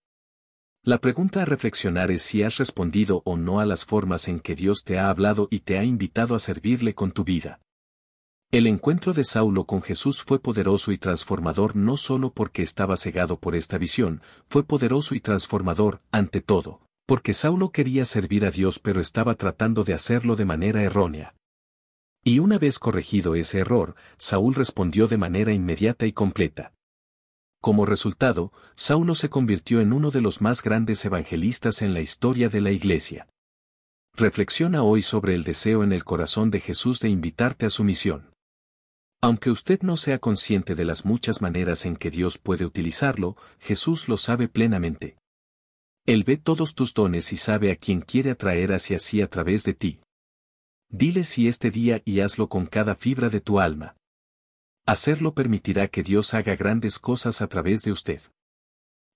La 0.84 0.98
pregunta 0.98 1.44
a 1.44 1.46
reflexionar 1.46 2.10
es 2.10 2.24
si 2.24 2.42
has 2.42 2.58
respondido 2.58 3.22
o 3.24 3.38
no 3.38 3.60
a 3.60 3.68
las 3.68 3.86
formas 3.86 4.28
en 4.28 4.40
que 4.40 4.56
Dios 4.56 4.84
te 4.84 4.98
ha 4.98 5.12
hablado 5.12 5.48
y 5.52 5.60
te 5.60 5.78
ha 5.78 5.84
invitado 5.84 6.34
a 6.34 6.40
servirle 6.40 6.96
con 6.96 7.12
tu 7.12 7.24
vida. 7.24 7.60
El 8.50 8.66
encuentro 8.66 9.14
de 9.14 9.24
Saulo 9.24 9.66
con 9.66 9.84
Jesús 9.84 10.24
fue 10.24 10.40
poderoso 10.40 10.92
y 10.92 10.98
transformador 10.98 11.76
no 11.76 11.98
solo 11.98 12.34
porque 12.34 12.64
estaba 12.64 12.98
cegado 12.98 13.40
por 13.40 13.56
esta 13.56 13.78
visión, 13.78 14.24
fue 14.50 14.64
poderoso 14.64 15.14
y 15.14 15.20
transformador, 15.20 16.02
ante 16.12 16.42
todo, 16.42 16.82
porque 17.06 17.36
Saulo 17.36 17.70
quería 17.70 18.04
servir 18.04 18.44
a 18.44 18.50
Dios 18.50 18.80
pero 18.80 19.02
estaba 19.02 19.36
tratando 19.36 19.84
de 19.84 19.94
hacerlo 19.94 20.36
de 20.36 20.46
manera 20.46 20.82
errónea. 20.82 21.36
Y 22.24 22.40
una 22.40 22.58
vez 22.58 22.80
corregido 22.80 23.36
ese 23.36 23.60
error, 23.60 23.96
Saúl 24.18 24.56
respondió 24.56 25.08
de 25.08 25.18
manera 25.18 25.54
inmediata 25.54 26.08
y 26.08 26.12
completa. 26.12 26.74
Como 27.62 27.86
resultado, 27.86 28.52
Saulo 28.74 29.14
se 29.14 29.30
convirtió 29.30 29.82
en 29.82 29.94
uno 29.94 30.10
de 30.10 30.20
los 30.20 30.42
más 30.42 30.64
grandes 30.64 31.06
evangelistas 31.06 31.84
en 31.84 31.94
la 31.94 32.02
historia 32.02 32.50
de 32.50 32.60
la 32.60 32.72
Iglesia. 32.72 33.28
Reflexiona 34.16 34.82
hoy 34.82 35.04
sobre 35.04 35.36
el 35.36 35.44
deseo 35.44 35.84
en 35.84 35.94
el 35.94 36.04
corazón 36.04 36.50
de 36.50 36.60
Jesús 36.60 37.00
de 37.00 37.10
invitarte 37.10 37.68
a 37.68 37.70
su 37.70 37.84
misión. 37.84 38.34
Aunque 39.22 39.52
usted 39.52 39.82
no 39.84 39.96
sea 39.96 40.18
consciente 40.18 40.74
de 40.74 40.86
las 40.86 41.06
muchas 41.06 41.44
maneras 41.44 41.86
en 41.86 41.96
que 41.96 42.10
Dios 42.10 42.40
puede 42.40 42.66
utilizarlo, 42.66 43.38
Jesús 43.60 44.08
lo 44.08 44.18
sabe 44.18 44.48
plenamente. 44.48 45.18
Él 46.08 46.24
ve 46.24 46.38
todos 46.38 46.74
tus 46.74 46.96
dones 46.96 47.32
y 47.32 47.38
sabe 47.38 47.72
a 47.72 47.76
quién 47.76 48.02
quiere 48.02 48.32
atraer 48.32 48.74
hacia 48.74 48.98
sí 48.98 49.22
a 49.22 49.30
través 49.30 49.64
de 49.64 49.76
ti. 49.76 50.00
Dile 50.90 51.24
si 51.24 51.48
este 51.48 51.70
día 51.70 52.02
y 52.06 52.22
hazlo 52.22 52.50
con 52.50 52.66
cada 52.66 52.96
fibra 52.96 53.30
de 53.30 53.40
tu 53.40 53.60
alma. 53.60 53.96
Hacerlo 54.86 55.34
permitirá 55.36 55.88
que 55.88 56.02
Dios 56.02 56.34
haga 56.34 56.56
grandes 56.56 56.98
cosas 56.98 57.42
a 57.42 57.48
través 57.48 57.84
de 57.84 57.92
usted. 57.92 58.22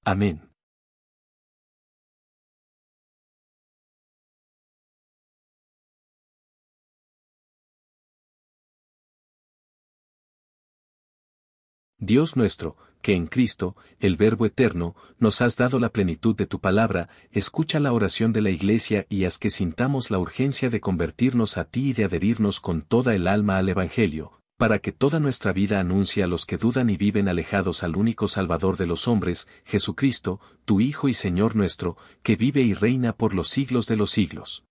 Amén. 0.03 0.55
Dios 11.97 12.35
nuestro, 12.35 12.77
que 13.01 13.13
en 13.13 13.25
Cristo, 13.25 13.75
el 13.99 14.15
Verbo 14.15 14.45
eterno, 14.45 14.95
nos 15.17 15.41
has 15.41 15.57
dado 15.57 15.79
la 15.79 15.89
plenitud 15.89 16.35
de 16.35 16.45
tu 16.45 16.59
palabra, 16.59 17.09
escucha 17.31 17.79
la 17.79 17.93
oración 17.93 18.31
de 18.31 18.41
la 18.41 18.51
Iglesia 18.51 19.07
y 19.09 19.25
haz 19.25 19.39
que 19.39 19.49
sintamos 19.49 20.11
la 20.11 20.19
urgencia 20.19 20.69
de 20.69 20.81
convertirnos 20.81 21.57
a 21.57 21.65
ti 21.65 21.89
y 21.89 21.93
de 21.93 22.05
adherirnos 22.05 22.59
con 22.59 22.83
toda 22.83 23.15
el 23.15 23.27
alma 23.27 23.57
al 23.57 23.69
Evangelio, 23.69 24.34
para 24.57 24.79
que 24.79 24.91
toda 24.91 25.19
nuestra 25.19 25.51
vida 25.53 25.79
anuncie 25.79 26.23
a 26.23 26.27
los 26.27 26.45
que 26.45 26.57
dudan 26.57 26.89
y 26.89 26.97
viven 26.97 27.27
alejados 27.27 27.83
al 27.83 27.95
único 27.95 28.27
Salvador 28.27 28.77
de 28.77 28.85
los 28.85 29.07
hombres, 29.07 29.47
Jesucristo, 29.65 30.39
tu 30.63 30.79
Hijo 30.81 31.09
y 31.09 31.13
Señor 31.13 31.55
nuestro, 31.55 31.97
que 32.23 32.35
vive 32.35 32.61
y 32.61 32.73
reina 32.73 33.13
por 33.13 33.33
los 33.33 33.49
siglos 33.49 33.85
de 33.87 33.97
los 33.97 34.11
siglos. 34.11 34.64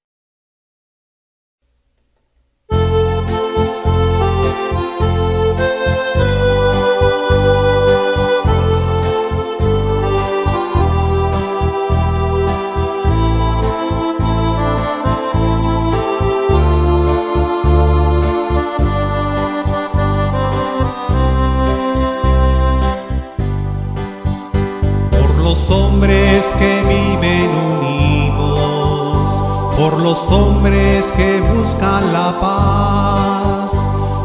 los 30.14 30.31
hombres 30.31 31.11
que 31.16 31.40
buscan 31.40 32.12
la 32.12 32.38
paz, 32.40 33.72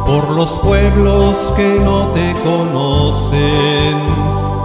por 0.06 0.30
los 0.30 0.52
pueblos 0.60 1.52
que 1.58 1.80
no 1.84 2.10
te 2.10 2.36
conocen, 2.43 3.97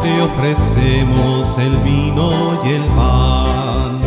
te 0.02 0.20
ofrecemos 0.20 1.56
el 1.56 1.76
vino 1.78 2.28
y 2.66 2.72
el 2.72 2.84
pan. 2.98 4.02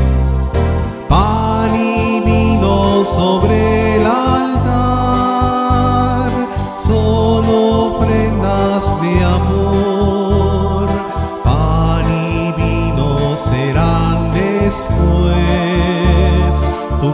Pan 1.10 1.75
y 1.75 2.19
vino 2.19 3.03
sobre 3.06 3.95
el 3.95 4.06
altar 4.06 5.41
son 6.77 7.43
ofrendas 7.49 9.01
de 9.01 9.23
amor. 9.23 9.56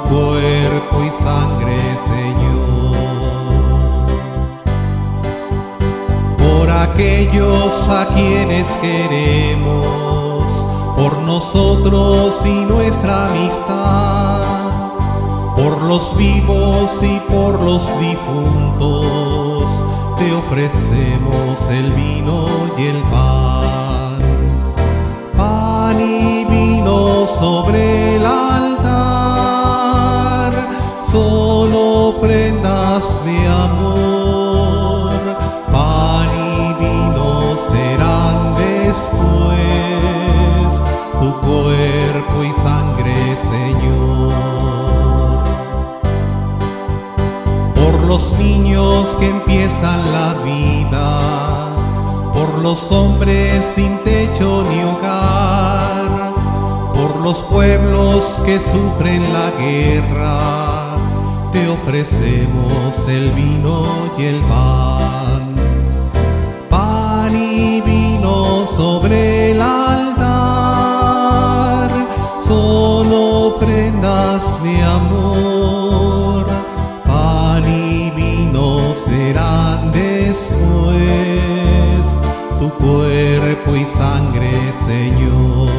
Cuerpo 0.09 1.03
y 1.03 1.11
sangre, 1.23 1.77
Señor. 2.05 2.53
Por 6.37 6.69
aquellos 6.69 7.89
a 7.89 8.07
quienes 8.15 8.67
queremos, 8.81 10.67
por 10.95 11.17
nosotros 11.19 12.41
y 12.45 12.65
nuestra 12.65 13.25
amistad, 13.27 14.41
por 15.55 15.81
los 15.83 16.15
vivos 16.17 17.01
y 17.01 17.19
por 17.31 17.61
los 17.61 17.87
difuntos, 17.99 19.83
te 20.17 20.33
ofrecemos 20.33 21.69
el 21.69 21.91
vino 21.93 22.45
y 22.77 22.87
el 22.87 23.01
pan. 23.03 24.17
Pan 25.35 25.99
y 25.99 26.45
vino 26.45 27.27
sobre 27.27 28.17
el 28.17 28.25
niños 48.83 49.15
que 49.15 49.29
empiezan 49.29 50.01
la 50.11 50.33
vida, 50.43 51.19
por 52.33 52.59
los 52.59 52.91
hombres 52.91 53.65
sin 53.75 53.97
techo 53.99 54.63
ni 54.69 54.83
hogar, 54.83 56.33
por 56.93 57.17
los 57.21 57.43
pueblos 57.43 58.41
que 58.45 58.59
sufren 58.59 59.21
la 59.33 59.51
guerra, 59.59 60.97
te 61.51 61.67
ofrecemos 61.69 63.07
el 63.07 63.31
vino 63.31 63.83
y 64.17 64.23
el 64.23 64.41
pan. 64.41 65.22
Serán 79.23 79.91
después 79.91 80.57
tu 82.59 82.69
cuerpo 82.71 83.75
y 83.75 83.85
sangre, 83.85 84.51
Señor. 84.85 85.69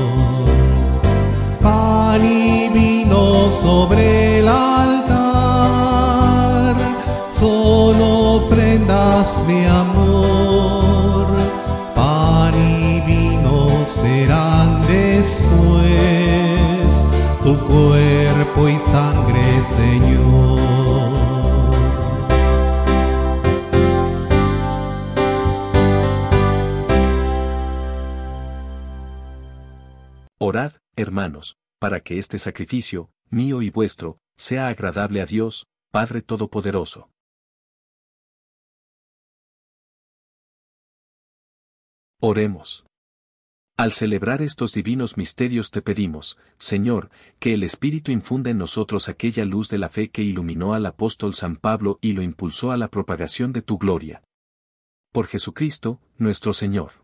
Pan 1.60 2.24
y 2.24 2.68
vino 2.70 3.50
sobre 3.50 4.38
el 4.40 4.48
altar, 4.48 5.14
solo 7.38 8.48
prendas 8.48 9.46
de 9.46 9.66
amor. 9.68 11.26
Pan 11.94 12.54
y 12.54 13.00
vino 13.12 13.66
serán 14.00 14.80
después 14.82 15.92
tu 17.42 17.52
cuerpo 17.72 18.60
y 18.68 18.78
sangre, 18.90 19.44
Señor. 19.76 20.23
Hermanos, 31.04 31.56
para 31.78 32.00
que 32.00 32.18
este 32.18 32.38
sacrificio, 32.38 33.10
mío 33.30 33.62
y 33.62 33.70
vuestro, 33.70 34.18
sea 34.36 34.66
agradable 34.68 35.20
a 35.20 35.26
Dios, 35.26 35.66
Padre 35.92 36.22
Todopoderoso. 36.22 37.10
Oremos. 42.20 42.84
Al 43.76 43.92
celebrar 43.92 44.40
estos 44.40 44.72
divinos 44.72 45.16
misterios 45.16 45.70
te 45.70 45.82
pedimos, 45.82 46.38
Señor, 46.56 47.10
que 47.38 47.54
el 47.54 47.62
Espíritu 47.62 48.12
infunda 48.12 48.50
en 48.50 48.58
nosotros 48.58 49.08
aquella 49.08 49.44
luz 49.44 49.68
de 49.68 49.78
la 49.78 49.88
fe 49.88 50.10
que 50.10 50.22
iluminó 50.22 50.74
al 50.74 50.86
apóstol 50.86 51.34
San 51.34 51.56
Pablo 51.56 51.98
y 52.00 52.12
lo 52.12 52.22
impulsó 52.22 52.72
a 52.72 52.76
la 52.76 52.88
propagación 52.88 53.52
de 53.52 53.62
tu 53.62 53.76
gloria. 53.78 54.22
Por 55.12 55.26
Jesucristo, 55.26 56.00
nuestro 56.16 56.52
Señor. 56.52 57.03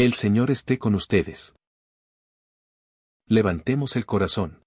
El 0.00 0.14
Señor 0.14 0.52
esté 0.52 0.78
con 0.78 0.94
ustedes. 0.94 1.56
Levantemos 3.26 3.96
el 3.96 4.06
corazón. 4.06 4.62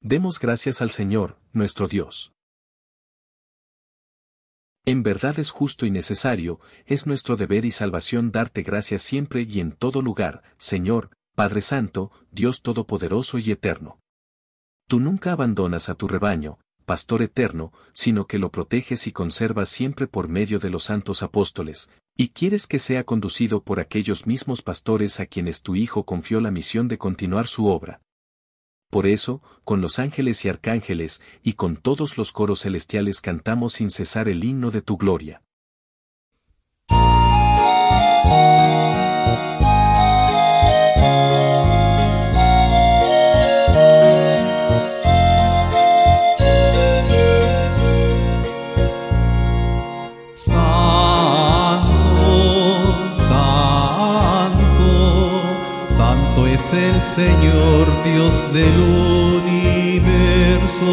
Demos 0.00 0.40
gracias 0.40 0.82
al 0.82 0.90
Señor, 0.90 1.38
nuestro 1.52 1.86
Dios. 1.86 2.32
En 4.84 5.04
verdad 5.04 5.38
es 5.38 5.52
justo 5.52 5.86
y 5.86 5.92
necesario, 5.92 6.58
es 6.86 7.06
nuestro 7.06 7.36
deber 7.36 7.64
y 7.64 7.70
salvación 7.70 8.32
darte 8.32 8.64
gracias 8.64 9.02
siempre 9.02 9.42
y 9.42 9.60
en 9.60 9.70
todo 9.70 10.02
lugar, 10.02 10.42
Señor, 10.56 11.16
Padre 11.36 11.60
Santo, 11.60 12.10
Dios 12.32 12.62
Todopoderoso 12.62 13.38
y 13.38 13.52
Eterno. 13.52 14.00
Tú 14.88 14.98
nunca 14.98 15.30
abandonas 15.30 15.88
a 15.88 15.94
tu 15.94 16.08
rebaño, 16.08 16.58
Pastor 16.90 17.22
eterno, 17.22 17.72
sino 17.92 18.26
que 18.26 18.40
lo 18.40 18.50
proteges 18.50 19.06
y 19.06 19.12
conservas 19.12 19.68
siempre 19.68 20.08
por 20.08 20.26
medio 20.26 20.58
de 20.58 20.70
los 20.70 20.82
santos 20.82 21.22
apóstoles, 21.22 21.88
y 22.20 22.28
quieres 22.28 22.66
que 22.66 22.78
sea 22.78 23.04
conducido 23.04 23.62
por 23.62 23.80
aquellos 23.80 24.26
mismos 24.26 24.60
pastores 24.60 25.20
a 25.20 25.24
quienes 25.24 25.62
tu 25.62 25.74
Hijo 25.74 26.04
confió 26.04 26.38
la 26.42 26.50
misión 26.50 26.86
de 26.86 26.98
continuar 26.98 27.46
su 27.46 27.68
obra. 27.68 28.02
Por 28.90 29.06
eso, 29.06 29.40
con 29.64 29.80
los 29.80 29.98
ángeles 29.98 30.44
y 30.44 30.50
arcángeles, 30.50 31.22
y 31.42 31.54
con 31.54 31.76
todos 31.76 32.18
los 32.18 32.32
coros 32.32 32.60
celestiales 32.60 33.22
cantamos 33.22 33.72
sin 33.72 33.90
cesar 33.90 34.28
el 34.28 34.44
himno 34.44 34.70
de 34.70 34.82
tu 34.82 34.98
gloria. 34.98 35.40
Dios 58.04 58.52
del 58.52 58.78
universo, 59.36 60.92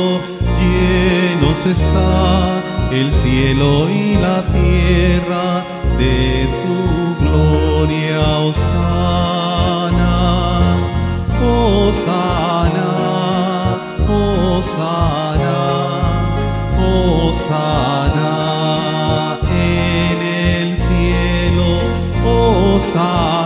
llenos 0.59 1.65
está 1.65 2.61
el 2.91 3.13
cielo 3.13 3.89
y 3.89 4.15
la 4.15 4.43
tierra 4.51 5.63
de 5.97 6.47
su 6.49 7.15
gloria. 7.23 8.19
Osana, 8.47 10.15
Osana, 11.41 12.89
Osana, 14.09 15.57
Osana 17.43 18.33
en 19.49 20.17
el 20.21 20.77
cielo, 20.77 21.67
Osana, 22.25 23.36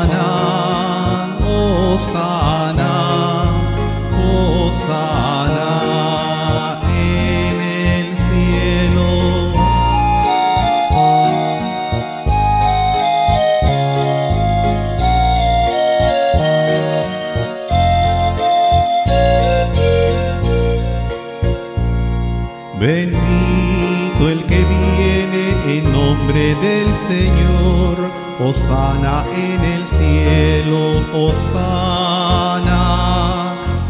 Señor, 27.11 27.97
Osana 28.39 29.25
en 29.35 29.61
el 29.61 29.85
cielo, 29.85 31.03
Osana, 31.13 32.73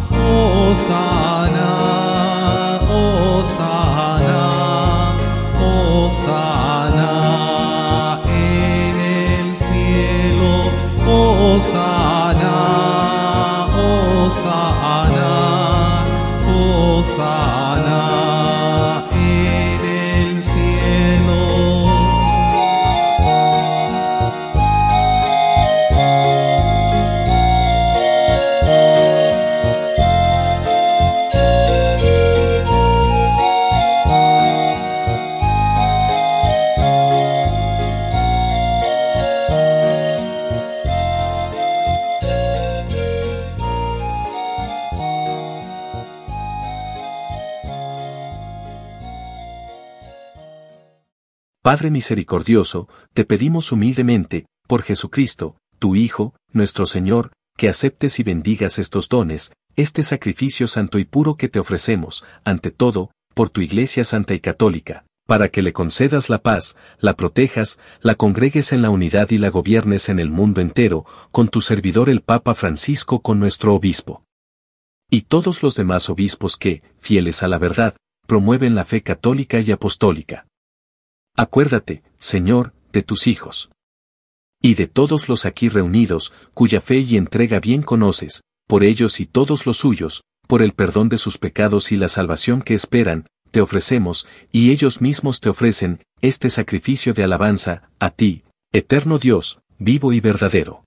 Osana, 0.10 1.11
Padre 51.82 51.90
misericordioso, 51.90 52.88
te 53.16 53.26
pedimos 53.26 53.72
humildemente, 53.72 54.46
por 54.68 54.84
Jesucristo, 54.84 55.58
tu 55.80 55.96
Hijo, 55.96 56.36
nuestro 56.54 56.86
Señor, 56.86 57.32
que 57.58 57.70
aceptes 57.70 58.20
y 58.20 58.24
bendigas 58.24 58.78
estos 58.78 59.10
dones, 59.10 59.52
este 59.76 60.04
sacrificio 60.04 60.68
santo 60.68 61.00
y 61.00 61.06
puro 61.06 61.38
que 61.38 61.50
te 61.50 61.58
ofrecemos, 61.58 62.24
ante 62.46 62.70
todo, 62.70 63.10
por 63.34 63.50
tu 63.50 63.62
Iglesia 63.62 64.06
Santa 64.06 64.36
y 64.36 64.40
Católica, 64.40 65.06
para 65.26 65.50
que 65.50 65.64
le 65.64 65.74
concedas 65.74 66.30
la 66.30 66.44
paz, 66.44 66.78
la 67.00 67.16
protejas, 67.16 67.80
la 68.02 68.14
congregues 68.14 68.74
en 68.74 68.84
la 68.84 68.92
unidad 68.92 69.32
y 69.32 69.40
la 69.40 69.50
gobiernes 69.50 70.08
en 70.10 70.20
el 70.20 70.30
mundo 70.30 70.62
entero, 70.62 71.08
con 71.32 71.50
tu 71.50 71.62
servidor 71.62 72.12
el 72.12 72.22
Papa 72.22 72.54
Francisco 72.54 73.24
con 73.24 73.40
nuestro 73.40 73.74
obispo. 73.74 74.24
Y 75.10 75.22
todos 75.22 75.64
los 75.64 75.74
demás 75.74 76.12
obispos 76.12 76.58
que, 76.58 76.84
fieles 77.00 77.42
a 77.42 77.48
la 77.48 77.58
verdad, 77.58 77.96
promueven 78.28 78.76
la 78.76 78.86
fe 78.86 79.02
católica 79.02 79.60
y 79.62 79.72
apostólica. 79.72 80.46
Acuérdate, 81.36 82.04
Señor, 82.18 82.74
de 82.92 83.04
tus 83.04 83.28
hijos. 83.28 83.72
Y 84.62 84.76
de 84.76 84.88
todos 84.88 85.30
los 85.30 85.46
aquí 85.46 85.70
reunidos, 85.70 86.34
cuya 86.54 86.82
fe 86.82 87.00
y 87.00 87.18
entrega 87.18 87.60
bien 87.60 87.82
conoces, 87.82 88.42
por 88.68 88.84
ellos 88.84 89.20
y 89.20 89.26
todos 89.26 89.66
los 89.66 89.78
suyos, 89.78 90.24
por 90.48 90.62
el 90.62 90.74
perdón 90.74 91.10
de 91.10 91.18
sus 91.18 91.38
pecados 91.38 91.92
y 91.92 91.98
la 91.98 92.10
salvación 92.10 92.62
que 92.62 92.74
esperan, 92.74 93.26
te 93.52 93.62
ofrecemos, 93.62 94.28
y 94.52 94.72
ellos 94.72 95.02
mismos 95.02 95.40
te 95.40 95.50
ofrecen, 95.50 96.04
este 96.22 96.50
sacrificio 96.50 97.14
de 97.14 97.24
alabanza, 97.24 97.90
a 98.00 98.12
ti, 98.12 98.44
eterno 98.72 99.18
Dios, 99.18 99.60
vivo 99.80 100.14
y 100.14 100.20
verdadero. 100.20 100.86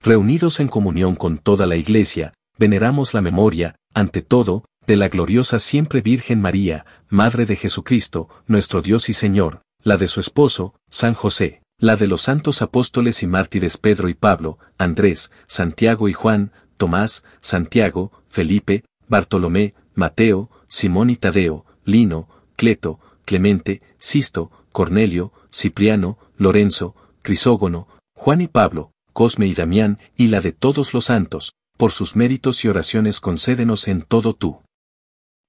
Reunidos 0.00 0.60
en 0.60 0.68
comunión 0.68 1.16
con 1.16 1.38
toda 1.38 1.66
la 1.66 1.76
Iglesia, 1.76 2.34
veneramos 2.58 3.14
la 3.14 3.22
memoria, 3.22 3.76
ante 3.94 4.20
todo, 4.22 4.64
de 4.86 4.96
la 4.96 5.08
gloriosa 5.08 5.58
siempre 5.58 6.00
Virgen 6.00 6.40
María, 6.40 6.84
Madre 7.08 7.46
de 7.46 7.56
Jesucristo, 7.56 8.28
nuestro 8.46 8.82
Dios 8.82 9.08
y 9.08 9.12
Señor, 9.12 9.62
la 9.82 9.96
de 9.96 10.08
su 10.08 10.20
esposo, 10.20 10.74
San 10.88 11.14
José, 11.14 11.62
la 11.78 11.96
de 11.96 12.06
los 12.06 12.22
santos 12.22 12.62
apóstoles 12.62 13.22
y 13.22 13.26
mártires 13.26 13.76
Pedro 13.76 14.08
y 14.08 14.14
Pablo, 14.14 14.58
Andrés, 14.78 15.30
Santiago 15.46 16.08
y 16.08 16.12
Juan, 16.12 16.52
Tomás, 16.76 17.22
Santiago, 17.40 18.12
Felipe, 18.28 18.84
Bartolomé, 19.08 19.74
Mateo, 19.94 20.50
Simón 20.68 21.10
y 21.10 21.16
Tadeo, 21.16 21.64
Lino, 21.84 22.28
Cleto, 22.56 22.98
Clemente, 23.24 23.82
Sisto, 23.98 24.50
Cornelio, 24.72 25.32
Cipriano, 25.52 26.18
Lorenzo, 26.36 26.96
Crisógono, 27.22 27.88
Juan 28.14 28.40
y 28.40 28.48
Pablo, 28.48 28.92
Cosme 29.12 29.46
y 29.46 29.54
Damián, 29.54 29.98
y 30.16 30.28
la 30.28 30.40
de 30.40 30.52
todos 30.52 30.94
los 30.94 31.04
santos, 31.06 31.52
por 31.76 31.90
sus 31.90 32.16
méritos 32.16 32.64
y 32.64 32.68
oraciones 32.68 33.20
concédenos 33.20 33.88
en 33.88 34.02
todo 34.02 34.32
tú. 34.32 34.60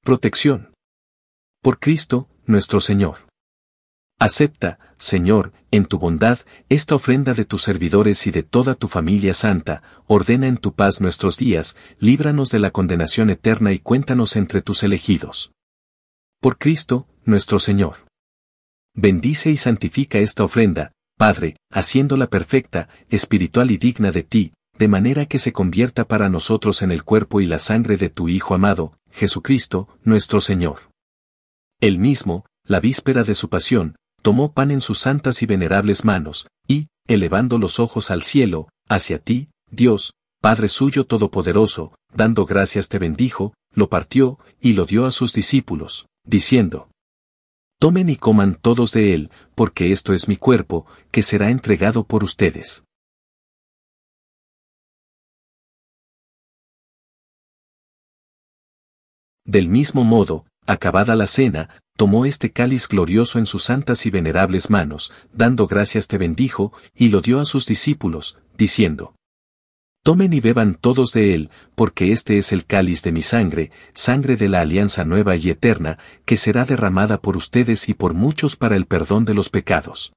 Protección. 0.06 0.74
Por 1.62 1.80
Cristo, 1.80 2.28
nuestro 2.46 2.82
Señor. 2.82 3.20
Acepta, 4.20 4.78
Señor, 4.98 5.54
en 5.72 5.86
tu 5.86 5.98
bondad, 5.98 6.40
esta 6.68 6.96
ofrenda 6.96 7.34
de 7.34 7.46
tus 7.46 7.64
servidores 7.64 8.28
y 8.28 8.32
de 8.32 8.44
toda 8.44 8.76
tu 8.76 8.90
familia 8.90 9.34
santa, 9.34 9.82
ordena 10.06 10.48
en 10.48 10.58
tu 10.58 10.74
paz 10.74 11.00
nuestros 11.00 11.38
días, 11.38 11.78
líbranos 12.00 12.50
de 12.50 12.60
la 12.60 12.72
condenación 12.72 13.30
eterna 13.30 13.72
y 13.72 13.80
cuéntanos 13.80 14.36
entre 14.36 14.62
tus 14.62 14.84
elegidos. 14.84 15.54
Por 16.42 16.58
Cristo, 16.58 17.08
nuestro 17.24 17.58
Señor. 17.58 18.06
Bendice 18.94 19.52
y 19.52 19.56
santifica 19.56 20.18
esta 20.18 20.44
ofrenda, 20.44 20.92
Padre, 21.18 21.56
haciéndola 21.72 22.28
perfecta, 22.28 22.90
espiritual 23.10 23.72
y 23.72 23.78
digna 23.78 24.12
de 24.12 24.24
ti, 24.24 24.54
de 24.78 24.90
manera 24.90 25.28
que 25.28 25.40
se 25.40 25.54
convierta 25.54 26.04
para 26.04 26.28
nosotros 26.28 26.82
en 26.82 26.92
el 26.92 27.06
cuerpo 27.06 27.40
y 27.40 27.46
la 27.46 27.58
sangre 27.58 27.96
de 27.96 28.10
tu 28.10 28.28
Hijo 28.28 28.54
amado, 28.54 28.98
Jesucristo, 29.14 29.88
nuestro 30.04 30.42
Señor. 30.42 30.90
El 31.80 32.00
mismo, 32.00 32.46
la 32.66 32.80
víspera 32.80 33.24
de 33.24 33.36
su 33.36 33.48
pasión, 33.48 33.96
tomó 34.22 34.54
pan 34.54 34.72
en 34.72 34.82
sus 34.82 35.00
santas 35.00 35.44
y 35.44 35.46
venerables 35.46 36.04
manos, 36.04 36.48
y, 36.68 36.88
elevando 37.08 37.60
los 37.60 37.80
ojos 37.80 38.10
al 38.10 38.24
cielo, 38.24 38.70
hacia 38.90 39.20
ti, 39.20 39.50
Dios, 39.70 40.14
Padre 40.42 40.68
suyo 40.68 41.06
todopoderoso, 41.06 41.94
dando 42.14 42.46
gracias 42.46 42.90
te 42.90 43.00
bendijo, 43.00 43.54
lo 43.74 43.88
partió, 43.88 44.40
y 44.60 44.74
lo 44.74 44.86
dio 44.86 45.06
a 45.06 45.12
sus 45.12 45.34
discípulos, 45.34 46.08
diciendo, 46.26 46.90
Tomen 47.80 48.10
y 48.10 48.16
coman 48.16 48.56
todos 48.56 48.94
de 48.94 49.14
él, 49.14 49.32
porque 49.56 49.92
esto 49.92 50.14
es 50.14 50.28
mi 50.28 50.38
cuerpo, 50.38 50.86
que 51.12 51.22
será 51.22 51.50
entregado 51.50 52.04
por 52.06 52.24
ustedes. 52.24 52.84
Del 59.46 59.68
mismo 59.68 60.04
modo, 60.04 60.46
acabada 60.66 61.16
la 61.16 61.28
cena, 61.28 61.70
tomó 61.98 62.26
este 62.26 62.52
cáliz 62.52 62.88
glorioso 62.88 63.40
en 63.40 63.46
sus 63.46 63.64
santas 63.64 64.06
y 64.06 64.10
venerables 64.10 64.70
manos, 64.70 65.12
dando 65.34 65.68
gracias 65.68 66.08
te 66.08 66.18
bendijo, 66.18 66.72
y 66.96 67.10
lo 67.10 67.22
dio 67.22 67.40
a 67.40 67.46
sus 67.46 67.66
discípulos, 67.66 68.38
diciendo, 68.58 69.16
Tomen 70.04 70.34
y 70.34 70.42
beban 70.42 70.76
todos 70.76 71.14
de 71.14 71.34
él, 71.34 71.50
porque 71.76 72.12
este 72.12 72.38
es 72.38 72.52
el 72.52 72.66
cáliz 72.66 73.04
de 73.04 73.14
mi 73.14 73.22
sangre, 73.22 73.72
sangre 73.94 74.36
de 74.36 74.50
la 74.50 74.60
alianza 74.60 75.06
nueva 75.06 75.38
y 75.38 75.50
eterna, 75.50 75.98
que 76.26 76.36
será 76.36 76.66
derramada 76.66 77.22
por 77.22 77.38
ustedes 77.38 77.88
y 77.88 77.94
por 77.94 78.14
muchos 78.14 78.58
para 78.58 78.76
el 78.76 78.86
perdón 78.86 79.24
de 79.24 79.34
los 79.34 79.50
pecados. 79.50 80.12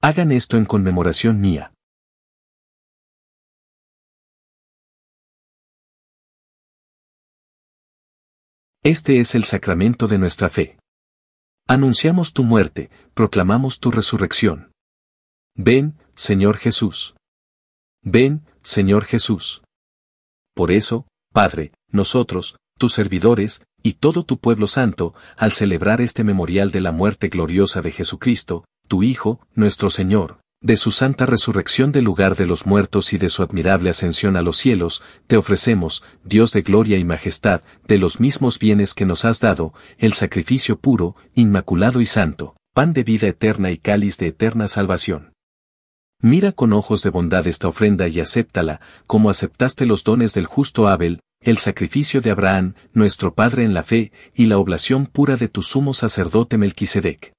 Hagan 0.00 0.30
esto 0.30 0.56
en 0.56 0.66
conmemoración 0.66 1.40
mía. 1.40 1.71
Este 8.84 9.20
es 9.20 9.36
el 9.36 9.44
sacramento 9.44 10.08
de 10.08 10.18
nuestra 10.18 10.48
fe. 10.48 10.76
Anunciamos 11.68 12.32
tu 12.32 12.42
muerte, 12.42 12.90
proclamamos 13.14 13.78
tu 13.78 13.92
resurrección. 13.92 14.72
Ven, 15.54 15.96
Señor 16.14 16.56
Jesús. 16.56 17.14
Ven, 18.02 18.44
Señor 18.60 19.04
Jesús. 19.04 19.62
Por 20.56 20.72
eso, 20.72 21.06
Padre, 21.32 21.70
nosotros, 21.92 22.56
tus 22.76 22.92
servidores, 22.92 23.62
y 23.84 23.92
todo 23.94 24.24
tu 24.24 24.38
pueblo 24.38 24.66
santo, 24.66 25.14
al 25.36 25.52
celebrar 25.52 26.00
este 26.00 26.24
memorial 26.24 26.72
de 26.72 26.80
la 26.80 26.90
muerte 26.90 27.28
gloriosa 27.28 27.82
de 27.82 27.92
Jesucristo, 27.92 28.64
tu 28.88 29.04
Hijo, 29.04 29.46
nuestro 29.54 29.90
Señor, 29.90 30.40
de 30.62 30.76
su 30.76 30.92
santa 30.92 31.26
resurrección 31.26 31.90
del 31.90 32.04
lugar 32.04 32.36
de 32.36 32.46
los 32.46 32.66
muertos 32.66 33.12
y 33.12 33.18
de 33.18 33.28
su 33.28 33.42
admirable 33.42 33.90
ascensión 33.90 34.36
a 34.36 34.42
los 34.42 34.56
cielos, 34.56 35.02
te 35.26 35.36
ofrecemos, 35.36 36.04
Dios 36.24 36.52
de 36.52 36.62
gloria 36.62 36.98
y 36.98 37.04
majestad, 37.04 37.62
de 37.86 37.98
los 37.98 38.20
mismos 38.20 38.58
bienes 38.60 38.94
que 38.94 39.04
nos 39.04 39.24
has 39.24 39.40
dado, 39.40 39.74
el 39.98 40.12
sacrificio 40.12 40.78
puro, 40.78 41.16
inmaculado 41.34 42.00
y 42.00 42.06
santo, 42.06 42.54
pan 42.72 42.92
de 42.92 43.02
vida 43.02 43.26
eterna 43.26 43.72
y 43.72 43.78
cáliz 43.78 44.18
de 44.18 44.28
eterna 44.28 44.68
salvación. 44.68 45.32
Mira 46.20 46.52
con 46.52 46.72
ojos 46.72 47.02
de 47.02 47.10
bondad 47.10 47.48
esta 47.48 47.66
ofrenda 47.66 48.06
y 48.06 48.20
acéptala, 48.20 48.80
como 49.08 49.28
aceptaste 49.28 49.86
los 49.86 50.04
dones 50.04 50.32
del 50.32 50.46
justo 50.46 50.86
Abel, 50.86 51.18
el 51.40 51.58
sacrificio 51.58 52.20
de 52.20 52.30
Abraham, 52.30 52.74
nuestro 52.92 53.34
Padre 53.34 53.64
en 53.64 53.74
la 53.74 53.82
fe, 53.82 54.12
y 54.32 54.46
la 54.46 54.58
oblación 54.58 55.06
pura 55.06 55.36
de 55.36 55.48
tu 55.48 55.62
sumo 55.62 55.92
sacerdote 55.92 56.56
Melquisedec. 56.56 57.32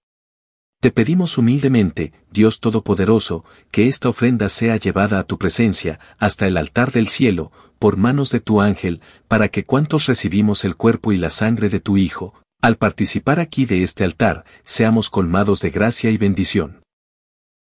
Te 0.84 0.91
pedimos 0.91 1.38
humildemente, 1.38 2.12
Dios 2.30 2.60
Todopoderoso, 2.60 3.46
que 3.72 3.88
esta 3.88 4.10
ofrenda 4.10 4.50
sea 4.50 4.76
llevada 4.76 5.17
a 5.17 5.24
tu 5.24 5.38
presencia, 5.38 5.98
hasta 6.17 6.46
el 6.46 6.58
altar 6.58 6.91
del 6.91 7.08
cielo, 7.08 7.54
por 7.80 7.96
manos 7.96 8.32
de 8.32 8.41
tu 8.41 8.60
ángel, 8.60 9.00
para 9.30 9.48
que 9.48 9.63
cuantos 9.63 10.08
recibimos 10.08 10.65
el 10.65 10.76
cuerpo 10.76 11.13
y 11.13 11.17
la 11.17 11.30
sangre 11.30 11.69
de 11.69 11.80
tu 11.80 11.96
Hijo, 11.96 12.34
al 12.62 12.76
participar 12.76 13.39
aquí 13.39 13.65
de 13.65 13.82
este 13.82 14.04
altar, 14.04 14.43
seamos 14.65 15.10
colmados 15.10 15.62
de 15.62 15.69
gracia 15.69 16.10
y 16.10 16.17
bendición. 16.17 16.84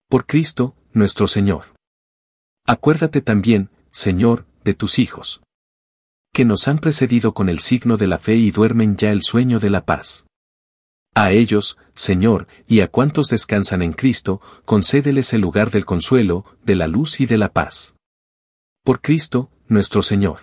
Por 0.09 0.25
Cristo, 0.25 0.75
nuestro 0.91 1.27
Señor. 1.27 1.75
Acuérdate 2.65 3.21
también, 3.21 3.69
Señor, 3.91 4.47
de 4.63 4.73
tus 4.73 4.97
hijos. 4.97 5.43
Que 6.33 6.43
nos 6.43 6.67
han 6.67 6.79
precedido 6.79 7.35
con 7.35 7.49
el 7.49 7.59
signo 7.59 7.97
de 7.97 8.07
la 8.07 8.17
fe 8.17 8.37
y 8.37 8.49
duermen 8.49 8.97
ya 8.97 9.11
el 9.11 9.21
sueño 9.21 9.59
de 9.59 9.69
la 9.69 9.85
paz. 9.85 10.25
A 11.13 11.31
ellos, 11.31 11.77
Señor, 11.93 12.47
y 12.67 12.79
a 12.79 12.87
cuantos 12.87 13.27
descansan 13.27 13.81
en 13.81 13.91
Cristo, 13.91 14.39
concédeles 14.63 15.33
el 15.33 15.41
lugar 15.41 15.69
del 15.69 15.83
consuelo, 15.83 16.45
de 16.63 16.75
la 16.75 16.87
luz 16.87 17.19
y 17.19 17.25
de 17.25 17.37
la 17.37 17.51
paz. 17.51 17.95
Por 18.83 19.01
Cristo, 19.01 19.51
nuestro 19.67 20.01
Señor. 20.01 20.39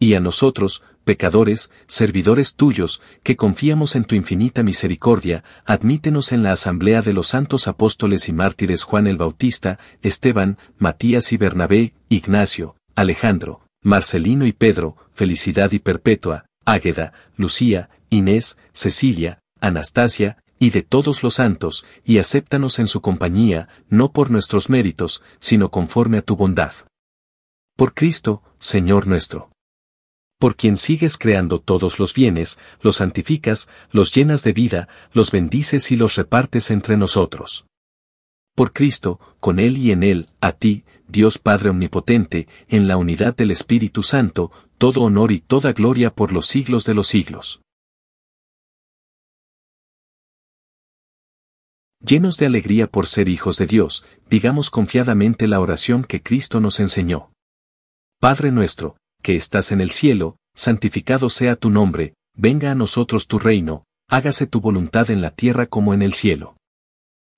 Y 0.00 0.14
a 0.14 0.20
nosotros, 0.20 0.82
pecadores, 1.04 1.70
servidores 1.86 2.56
tuyos, 2.56 3.00
que 3.22 3.36
confiamos 3.36 3.94
en 3.94 4.04
tu 4.04 4.16
infinita 4.16 4.64
misericordia, 4.64 5.44
admítenos 5.64 6.32
en 6.32 6.42
la 6.42 6.52
asamblea 6.52 7.00
de 7.02 7.12
los 7.12 7.28
santos 7.28 7.68
apóstoles 7.68 8.28
y 8.28 8.32
mártires 8.32 8.82
Juan 8.82 9.06
el 9.06 9.18
Bautista, 9.18 9.78
Esteban, 10.02 10.58
Matías 10.78 11.32
y 11.32 11.36
Bernabé, 11.36 11.94
Ignacio, 12.08 12.74
Alejandro, 12.96 13.60
Marcelino 13.82 14.46
y 14.46 14.52
Pedro, 14.52 14.96
Felicidad 15.12 15.70
y 15.72 15.78
Perpetua, 15.78 16.46
Águeda, 16.64 17.12
Lucía, 17.36 17.88
Inés, 18.10 18.58
Cecilia, 18.72 19.40
Anastasia, 19.60 20.42
y 20.58 20.70
de 20.70 20.82
todos 20.82 21.22
los 21.22 21.34
santos, 21.34 21.86
y 22.04 22.18
acéptanos 22.18 22.78
en 22.78 22.86
su 22.86 23.00
compañía, 23.00 23.68
no 23.88 24.12
por 24.12 24.30
nuestros 24.30 24.68
méritos, 24.68 25.22
sino 25.38 25.70
conforme 25.70 26.18
a 26.18 26.22
tu 26.22 26.36
bondad. 26.36 26.72
Por 27.76 27.94
Cristo, 27.94 28.42
Señor 28.58 29.06
nuestro. 29.06 29.50
por 30.38 30.56
quien 30.56 30.78
sigues 30.78 31.18
creando 31.18 31.60
todos 31.60 31.98
los 31.98 32.14
bienes, 32.14 32.58
los 32.80 32.96
santificas, 32.96 33.68
los 33.90 34.14
llenas 34.14 34.42
de 34.42 34.54
vida, 34.54 34.88
los 35.12 35.30
bendices 35.32 35.92
y 35.92 35.96
los 35.96 36.14
repartes 36.14 36.70
entre 36.70 36.96
nosotros. 36.96 37.66
Por 38.54 38.72
Cristo, 38.72 39.20
con 39.38 39.58
Él 39.58 39.76
y 39.76 39.92
en 39.92 40.02
Él, 40.02 40.30
a 40.40 40.52
ti, 40.52 40.84
Dios 41.08 41.36
Padre 41.36 41.68
Omnipotente, 41.68 42.48
en 42.68 42.88
la 42.88 42.96
unidad 42.96 43.36
del 43.36 43.50
Espíritu 43.50 44.02
Santo, 44.02 44.50
todo 44.78 45.02
honor 45.02 45.30
y 45.30 45.40
toda 45.40 45.74
gloria 45.74 46.10
por 46.10 46.32
los 46.32 46.46
siglos 46.46 46.84
de 46.84 46.94
los 46.94 47.06
siglos. 47.06 47.60
Llenos 52.02 52.38
de 52.38 52.46
alegría 52.46 52.86
por 52.86 53.06
ser 53.06 53.28
hijos 53.28 53.58
de 53.58 53.66
Dios, 53.66 54.06
digamos 54.30 54.70
confiadamente 54.70 55.46
la 55.46 55.60
oración 55.60 56.02
que 56.02 56.22
Cristo 56.22 56.58
nos 56.58 56.80
enseñó. 56.80 57.30
Padre 58.18 58.50
nuestro, 58.52 58.96
que 59.22 59.36
estás 59.36 59.70
en 59.70 59.82
el 59.82 59.90
cielo, 59.90 60.36
santificado 60.54 61.28
sea 61.28 61.56
tu 61.56 61.68
nombre, 61.68 62.14
venga 62.34 62.70
a 62.70 62.74
nosotros 62.74 63.26
tu 63.26 63.38
reino, 63.38 63.84
hágase 64.08 64.46
tu 64.46 64.62
voluntad 64.62 65.10
en 65.10 65.20
la 65.20 65.30
tierra 65.30 65.66
como 65.66 65.92
en 65.92 66.00
el 66.00 66.14
cielo. 66.14 66.56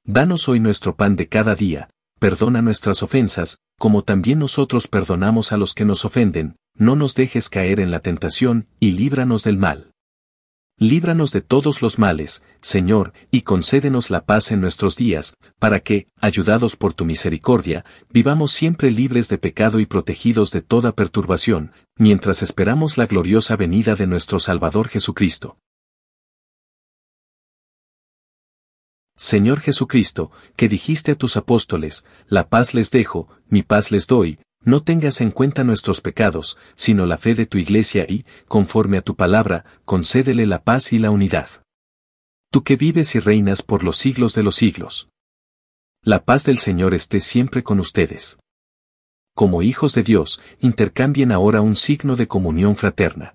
Danos 0.05 0.49
hoy 0.49 0.61
nuestro 0.61 0.95
pan 0.95 1.17
de 1.17 1.29
cada 1.29 1.57
día, 1.57 1.91
perdona 2.21 2.63
nuestras 2.63 3.03
ofensas, 3.03 3.59
como 3.81 4.03
también 4.03 4.39
nosotros 4.39 4.87
perdonamos 4.87 5.51
a 5.51 5.57
los 5.57 5.75
que 5.75 5.85
nos 5.85 6.05
ofenden, 6.05 6.57
no 6.77 6.95
nos 6.95 7.17
dejes 7.17 7.49
caer 7.49 7.81
en 7.81 7.91
la 7.91 7.99
tentación, 7.99 8.69
y 8.79 8.93
líbranos 8.93 9.43
del 9.43 9.57
mal. 9.57 9.92
Líbranos 10.79 11.31
de 11.33 11.43
todos 11.43 11.83
los 11.83 11.99
males, 11.99 12.43
Señor, 12.61 13.13
y 13.31 13.43
concédenos 13.43 14.11
la 14.11 14.25
paz 14.25 14.51
en 14.51 14.61
nuestros 14.61 14.97
días, 14.97 15.37
para 15.59 15.81
que, 15.81 16.09
ayudados 16.21 16.77
por 16.77 16.95
tu 16.95 17.05
misericordia, 17.05 17.85
vivamos 18.11 18.53
siempre 18.53 18.91
libres 18.91 19.29
de 19.29 19.39
pecado 19.39 19.81
y 19.81 19.87
protegidos 19.87 20.51
de 20.51 20.63
toda 20.63 20.93
perturbación, 20.93 21.73
mientras 21.97 22.43
esperamos 22.43 22.97
la 22.97 23.07
gloriosa 23.07 23.57
venida 23.57 23.95
de 23.95 24.07
nuestro 24.07 24.39
Salvador 24.39 24.89
Jesucristo. 24.89 25.59
Señor 29.17 29.61
Jesucristo, 29.61 30.33
que 30.57 30.69
dijiste 30.69 31.13
a 31.13 31.15
tus 31.15 31.37
apóstoles, 31.37 32.05
la 32.27 32.49
paz 32.49 32.75
les 32.75 32.91
dejo, 32.91 33.29
mi 33.47 33.63
paz 33.63 33.93
les 33.93 34.09
doy, 34.09 34.41
no 34.65 34.83
tengas 34.83 35.21
en 35.21 35.31
cuenta 35.31 35.65
nuestros 35.65 36.01
pecados, 36.01 36.59
sino 36.75 37.07
la 37.07 37.19
fe 37.19 37.35
de 37.35 37.47
tu 37.47 37.59
iglesia 37.59 38.07
y, 38.09 38.25
conforme 38.47 38.99
a 38.99 39.03
tu 39.03 39.17
palabra, 39.17 39.65
concédele 39.85 40.47
la 40.47 40.63
paz 40.63 40.93
y 40.93 40.99
la 40.99 41.11
unidad. 41.11 41.49
Tú 42.51 42.63
que 42.63 42.77
vives 42.77 43.15
y 43.15 43.19
reinas 43.19 43.63
por 43.63 43.83
los 43.83 43.97
siglos 43.97 44.35
de 44.35 44.43
los 44.43 44.57
siglos. 44.57 45.09
La 46.03 46.25
paz 46.25 46.45
del 46.45 46.59
Señor 46.59 46.95
esté 46.95 47.21
siempre 47.21 47.63
con 47.63 47.81
ustedes. 47.81 48.39
Como 49.35 49.63
hijos 49.63 49.95
de 49.95 50.03
Dios, 50.03 50.41
intercambien 50.61 51.33
ahora 51.33 51.61
un 51.61 51.77
signo 51.77 52.17
de 52.17 52.29
comunión 52.29 52.77
fraterna. 52.77 53.35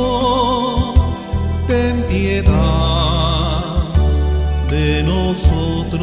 de 4.69 5.03
nosotros, 5.03 6.01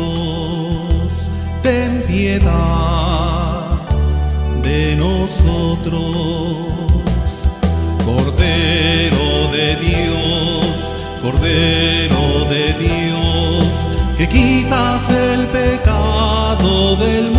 ten 1.62 2.03
piedad 2.07 3.81
de 4.62 4.96
nosotros. 4.96 5.98
Cordero 8.05 9.48
de 9.53 9.77
Dios, 9.77 10.94
Cordero 11.22 12.44
de 12.48 12.72
Dios, 12.74 13.88
que 14.16 14.29
quitas 14.29 15.11
el 15.11 15.46
pecado 15.46 16.96
del 16.96 17.31
mundo, 17.31 17.38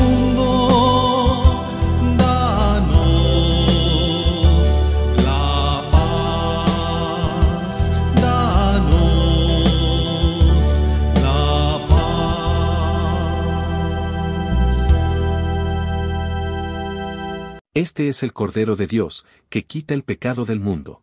Este 17.81 18.09
es 18.09 18.23
el 18.23 18.33
Cordero 18.33 18.75
de 18.75 18.87
Dios, 18.87 19.25
que 19.47 19.63
quita 19.63 19.93
el 19.93 20.03
pecado 20.03 20.43
del 20.43 20.59
mundo. 20.59 21.01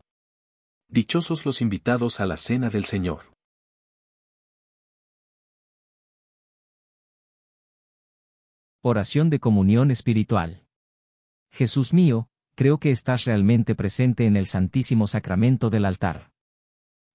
Dichosos 0.90 1.46
los 1.46 1.62
invitados 1.62 2.20
a 2.20 2.26
la 2.26 2.36
cena 2.36 2.68
del 2.68 2.84
Señor. 2.84 3.32
Oración 8.82 9.30
de 9.30 9.40
comunión 9.40 9.90
espiritual. 9.90 10.66
Jesús 11.50 11.94
mío, 11.94 12.28
creo 12.54 12.78
que 12.78 12.90
estás 12.90 13.24
realmente 13.24 13.74
presente 13.74 14.26
en 14.26 14.36
el 14.36 14.46
Santísimo 14.46 15.06
Sacramento 15.06 15.70
del 15.70 15.86
altar. 15.86 16.30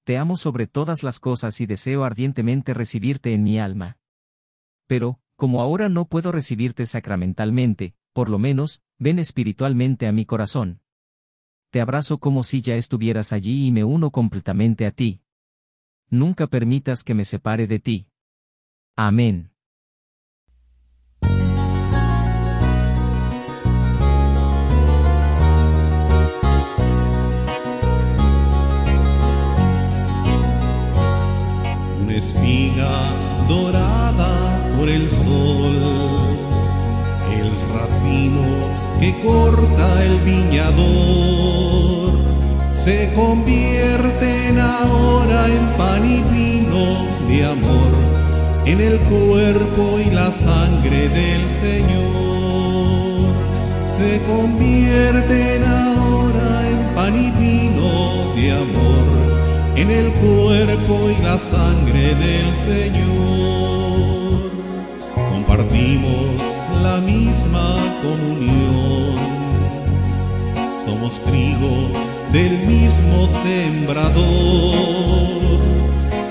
Te 0.06 0.18
amo 0.18 0.38
sobre 0.38 0.66
todas 0.66 1.04
las 1.04 1.20
cosas 1.20 1.62
y 1.62 1.68
deseo 1.68 2.04
ardientemente 2.04 2.74
recibirte 2.74 3.36
en 3.36 3.44
mi 3.44 3.60
alma. 3.60 4.00
Pero, 4.88 5.20
como 5.36 5.62
ahora 5.62 5.88
no 5.88 6.06
puedo 6.06 6.32
recibirte 6.32 6.88
sacramentalmente, 6.88 7.94
por 8.14 8.30
lo 8.30 8.40
menos, 8.40 8.82
ven 8.98 9.20
espiritualmente 9.20 10.08
a 10.08 10.12
mi 10.12 10.26
corazón. 10.26 10.82
Te 11.70 11.82
abrazo 11.82 12.20
como 12.20 12.44
si 12.44 12.62
ya 12.62 12.76
estuvieras 12.76 13.34
allí 13.34 13.68
y 13.68 13.72
me 13.72 13.84
uno 13.84 14.12
completamente 14.12 14.86
a 14.86 14.92
ti. 14.92 15.22
Nunca 16.10 16.48
permitas 16.48 17.04
que 17.04 17.14
me 17.14 17.26
separe 17.26 17.68
de 17.68 17.80
ti. 17.80 18.08
Amén. 18.96 19.52
una 32.12 32.18
espiga 32.20 32.92
dorada 33.48 34.76
por 34.78 34.90
el 34.90 35.10
sol, 35.10 36.21
que 39.02 39.20
corta 39.22 40.04
el 40.04 40.16
viñador, 40.20 42.14
se 42.76 43.12
convierten 43.16 44.60
ahora 44.60 45.48
en 45.48 45.66
pan 45.76 46.06
y 46.06 46.22
vino 46.32 47.08
de 47.28 47.46
amor, 47.46 47.92
en 48.68 48.80
el 48.80 49.00
cuerpo 49.00 50.00
y 50.00 50.12
la 50.12 50.32
sangre 50.32 51.10
del 51.10 51.50
Señor, 51.50 53.34
se 53.88 54.22
convierten 54.22 55.64
ahora 55.64 56.70
en 56.70 56.96
pan 56.96 57.16
y 57.16 57.32
vino 57.32 58.36
de 58.36 58.52
amor 58.52 59.32
en 59.76 59.90
el 59.90 60.12
cuerpo 60.14 61.10
y 61.10 61.24
la 61.24 61.40
sangre 61.40 62.14
del 62.14 62.56
Señor. 62.56 64.52
Compartimos 65.16 66.51
la 66.82 67.00
misma 67.00 67.78
comunión. 68.02 69.16
Somos 70.84 71.22
trigo 71.22 71.92
del 72.32 72.68
mismo 72.68 73.28
sembrador. 73.28 74.22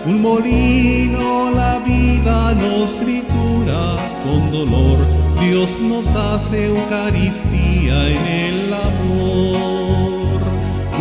Un 0.07 0.23
molino 0.23 1.51
la 1.51 1.79
vida 1.81 2.55
nos 2.55 2.95
tritura 2.99 3.97
con 4.25 4.51
dolor. 4.51 4.99
Dios 5.41 5.79
nos 5.81 6.15
hace 6.15 6.67
Eucaristía 6.67 8.09
en 8.09 8.27
el 8.27 8.73
amor. 8.73 10.41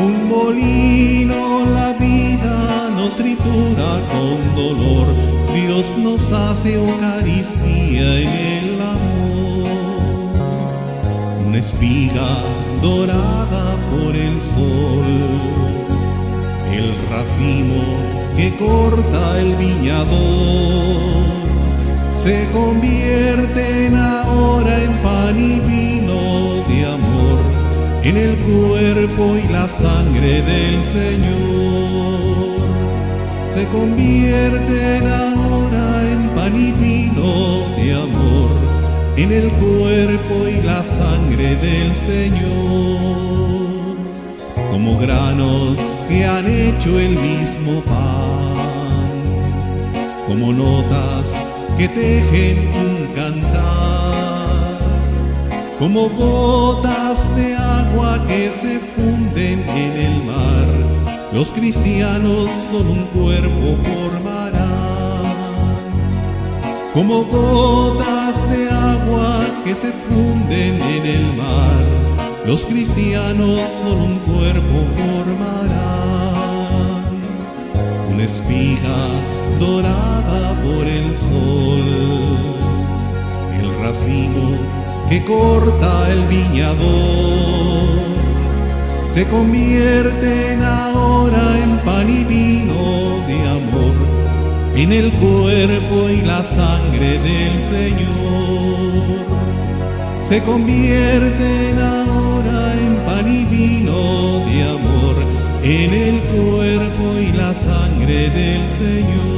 Un 0.05 0.29
molino 0.29 1.65
la 1.73 1.93
vida 1.93 2.89
nos 2.95 3.15
tritura 3.15 4.01
con 4.13 4.55
dolor. 4.55 5.07
Dios 5.53 5.97
nos 5.97 6.31
hace 6.31 6.75
Eucaristía 6.75 8.19
en 8.19 8.27
el 8.27 8.68
una 11.49 11.57
espiga 11.57 12.43
dorada 12.79 13.75
por 13.89 14.15
el 14.15 14.39
sol, 14.39 15.03
el 16.71 16.95
racimo 17.09 17.81
que 18.37 18.55
corta 18.57 19.39
el 19.39 19.55
viñador, 19.55 21.09
se 22.13 22.47
convierte 22.53 23.87
en 23.87 23.95
ahora 23.95 24.83
en 24.83 24.91
pan 25.01 25.37
y 25.39 25.59
vino 25.61 26.63
de 26.67 26.85
amor, 26.85 27.39
en 28.03 28.15
el 28.15 28.37
cuerpo 28.37 29.35
y 29.43 29.51
la 29.51 29.67
sangre 29.67 30.43
del 30.43 30.83
Señor. 30.83 32.59
Se 33.51 33.65
convierten 33.69 35.07
ahora 35.07 36.07
en 36.11 36.29
pan 36.35 36.55
y 36.55 36.71
vino 36.73 37.65
de 37.75 37.93
amor, 37.95 38.78
en 39.23 39.33
el 39.33 39.49
cuerpo 39.51 40.47
y 40.47 40.61
la 40.61 40.81
sangre 40.81 41.57
del 41.57 41.93
Señor, 42.07 42.99
como 44.71 44.97
granos 44.97 45.77
que 46.07 46.25
han 46.25 46.47
hecho 46.47 46.97
el 46.97 47.19
mismo 47.19 47.81
pan, 47.81 48.53
como 50.25 50.53
notas 50.53 51.43
que 51.77 51.89
tejen 51.89 52.69
un 52.69 53.07
cantar, 53.13 54.79
como 55.79 56.07
gotas 56.11 57.35
de 57.35 57.55
agua 57.55 58.23
que 58.25 58.49
se 58.49 58.79
funden 58.79 59.65
en 59.69 59.97
el 59.97 60.23
mar. 60.23 60.67
Los 61.33 61.51
cristianos 61.51 62.49
son 62.51 62.87
un 62.87 63.03
cuerpo 63.07 63.75
formarán, 63.83 65.23
como 66.93 67.25
gotas 67.25 68.08
que 69.63 69.75
se 69.75 69.91
funden 69.91 70.81
en 70.81 71.05
el 71.05 71.33
mar. 71.33 71.85
Los 72.45 72.65
cristianos 72.65 73.69
son 73.69 73.99
un 73.99 74.19
cuerpo 74.19 74.85
formarán, 74.97 76.23
una 78.11 78.23
espiga 78.23 78.99
dorada 79.59 80.53
por 80.63 80.87
el 80.87 81.15
sol, 81.15 81.85
el 83.61 83.67
racimo 83.83 84.57
que 85.09 85.23
corta 85.23 86.11
el 86.11 86.21
viñador 86.27 87.99
se 89.09 89.25
convierten 89.25 90.63
ahora 90.63 91.57
en 91.63 91.77
pan 91.79 92.07
y 92.09 92.23
vino 92.25 93.25
de 93.27 93.49
amor, 93.49 93.95
en 94.75 94.93
el 94.93 95.11
cuerpo 95.13 96.09
y 96.09 96.21
la 96.21 96.43
sangre 96.43 97.17
del 97.17 97.59
Señor. 97.69 98.38
Se 100.21 100.41
convierten 100.43 101.79
ahora 101.79 102.75
en 102.75 102.95
pan 103.05 103.27
y 103.27 103.45
vino 103.45 104.45
de 104.45 104.63
amor, 104.63 105.15
en 105.63 105.93
el 105.93 106.19
cuerpo 106.21 107.17
y 107.19 107.31
la 107.33 107.53
sangre 107.55 108.29
del 108.29 108.69
Señor. 108.69 109.29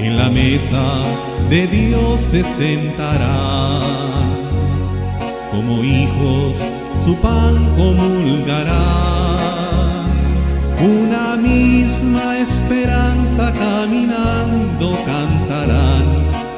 En 0.00 0.16
la 0.16 0.28
mesa 0.30 1.02
de 1.50 1.66
Dios 1.66 2.20
se 2.20 2.42
sentarán 2.44 3.84
como 5.50 5.84
hijos 5.84 6.70
su 7.04 7.14
pan 7.16 7.54
comulgarán. 7.76 8.74
Una 10.80 11.36
misma 11.36 12.38
esperanza 12.38 13.52
cantarán, 13.52 14.13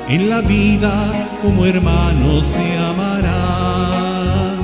en 0.09 0.31
la 0.31 0.41
vida 0.41 1.13
como 1.43 1.67
hermanos 1.67 2.47
se 2.47 2.79
amarán. 2.79 4.57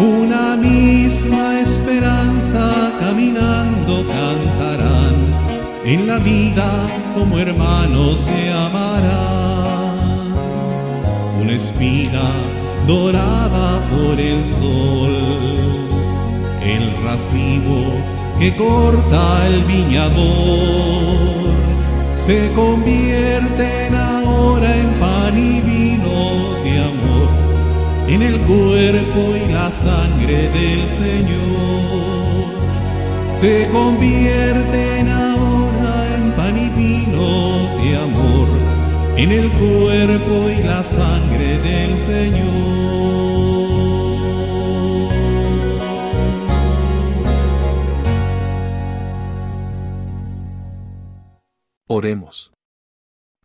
Una 0.00 0.56
misma 0.56 1.60
esperanza 1.60 2.92
caminando 3.00 4.04
cantarán, 4.06 5.14
en 5.84 6.06
la 6.06 6.18
vida 6.18 6.86
como 7.14 7.38
hermanos 7.38 8.20
se 8.20 8.52
amarán. 8.52 10.34
Una 11.40 11.52
espiga 11.52 12.30
dorada 12.86 13.80
por 13.90 14.20
el 14.20 14.46
sol, 14.46 15.16
el 16.62 16.92
racimo 17.04 17.94
que 18.38 18.54
corta 18.54 19.46
el 19.46 19.64
viñador, 19.64 21.54
se 22.14 22.52
convierten 22.52 23.94
ahora 23.94 23.97
en 28.08 28.22
el 28.22 28.40
cuerpo 28.40 29.36
y 29.36 29.52
la 29.52 29.70
sangre 29.70 30.48
del 30.48 30.88
Señor, 30.90 32.48
se 33.36 33.68
convierten 33.70 35.08
ahora 35.08 36.14
en 36.14 36.32
pan 36.32 36.56
y 36.56 36.68
vino 36.70 37.82
de 37.82 37.96
amor 37.96 38.48
en 39.18 39.32
el 39.32 39.50
cuerpo 39.50 40.48
y 40.48 40.62
la 40.62 40.84
sangre 40.84 41.58
del 41.58 41.98
Señor. 41.98 42.88
Oremos. 51.88 52.57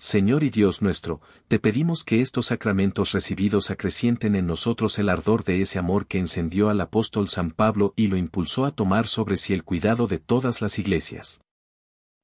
Señor 0.03 0.43
y 0.43 0.49
Dios 0.49 0.81
nuestro, 0.81 1.21
te 1.47 1.59
pedimos 1.59 2.03
que 2.03 2.19
estos 2.19 2.47
sacramentos 2.47 3.13
recibidos 3.13 3.71
acrecienten 3.71 4.35
en 4.35 4.45
nosotros 4.45 4.99
el 4.99 5.07
ardor 5.07 5.45
de 5.45 5.61
ese 5.61 5.79
amor 5.79 6.07
que 6.07 6.19
encendió 6.19 6.67
al 6.67 6.81
apóstol 6.81 7.29
San 7.29 7.51
Pablo 7.51 7.93
y 7.95 8.07
lo 8.07 8.17
impulsó 8.17 8.65
a 8.65 8.75
tomar 8.75 9.07
sobre 9.07 9.37
sí 9.37 9.53
el 9.53 9.63
cuidado 9.63 10.07
de 10.07 10.19
todas 10.19 10.61
las 10.61 10.77
iglesias. 10.77 11.39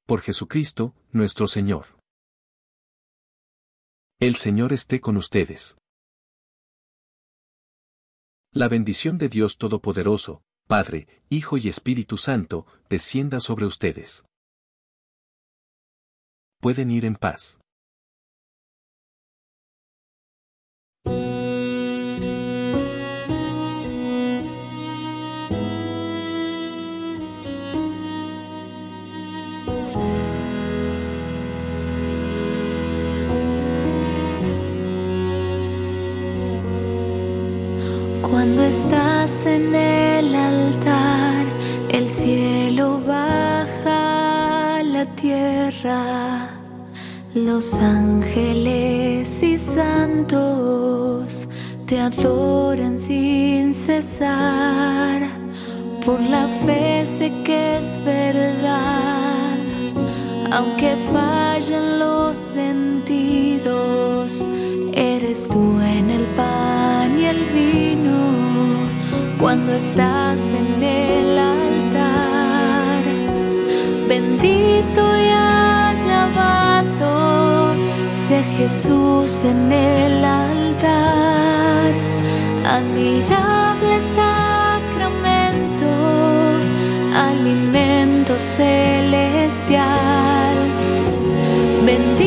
Por 0.06 0.20
Jesucristo, 0.20 0.94
nuestro 1.10 1.46
Señor. 1.46 1.86
El 4.18 4.36
Señor 4.36 4.74
esté 4.74 5.00
con 5.00 5.16
ustedes. 5.16 5.78
La 8.52 8.68
bendición 8.68 9.16
de 9.16 9.30
Dios 9.30 9.56
Todopoderoso, 9.56 10.42
Padre, 10.68 11.08
Hijo 11.30 11.56
y 11.56 11.68
Espíritu 11.68 12.18
Santo, 12.18 12.66
descienda 12.90 13.40
sobre 13.40 13.64
ustedes. 13.64 14.26
Pueden 16.60 16.90
ir 16.90 17.06
en 17.06 17.16
paz. 17.16 17.56
Estás 38.68 39.46
en 39.46 39.74
el 39.74 40.34
altar, 40.34 41.46
el 41.88 42.06
cielo 42.06 43.00
baja 43.06 44.78
a 44.78 44.82
la 44.82 45.04
tierra. 45.16 46.50
Los 47.34 47.74
ángeles 47.74 49.42
y 49.42 49.56
santos 49.56 51.48
te 51.86 52.00
adoran 52.00 52.98
sin 52.98 53.72
cesar. 53.74 55.22
Por 56.04 56.20
la 56.20 56.46
fe 56.66 57.04
sé 57.06 57.32
que 57.44 57.78
es 57.78 57.98
verdad, 58.04 59.56
aunque 60.50 60.96
fallen 61.12 61.98
los 61.98 62.36
sentidos, 62.36 63.66
eres 64.92 65.48
tú 65.48 65.80
en 65.80 66.10
el 66.10 66.24
pan 66.36 67.18
y 67.18 67.24
el 67.26 67.44
vino 67.54 67.99
cuando 69.50 69.72
estás 69.74 70.40
en 70.62 70.80
el 70.80 71.36
altar. 71.36 73.02
Bendito 74.06 75.02
y 75.26 75.28
alabado 76.06 77.12
sea 78.12 78.44
Jesús 78.58 79.44
en 79.44 79.72
el 79.72 80.24
altar. 80.24 81.90
Admirable 82.78 83.94
sacramento, 84.18 85.90
alimento 87.12 88.38
celestial. 88.38 89.78
Bendito 91.84 92.19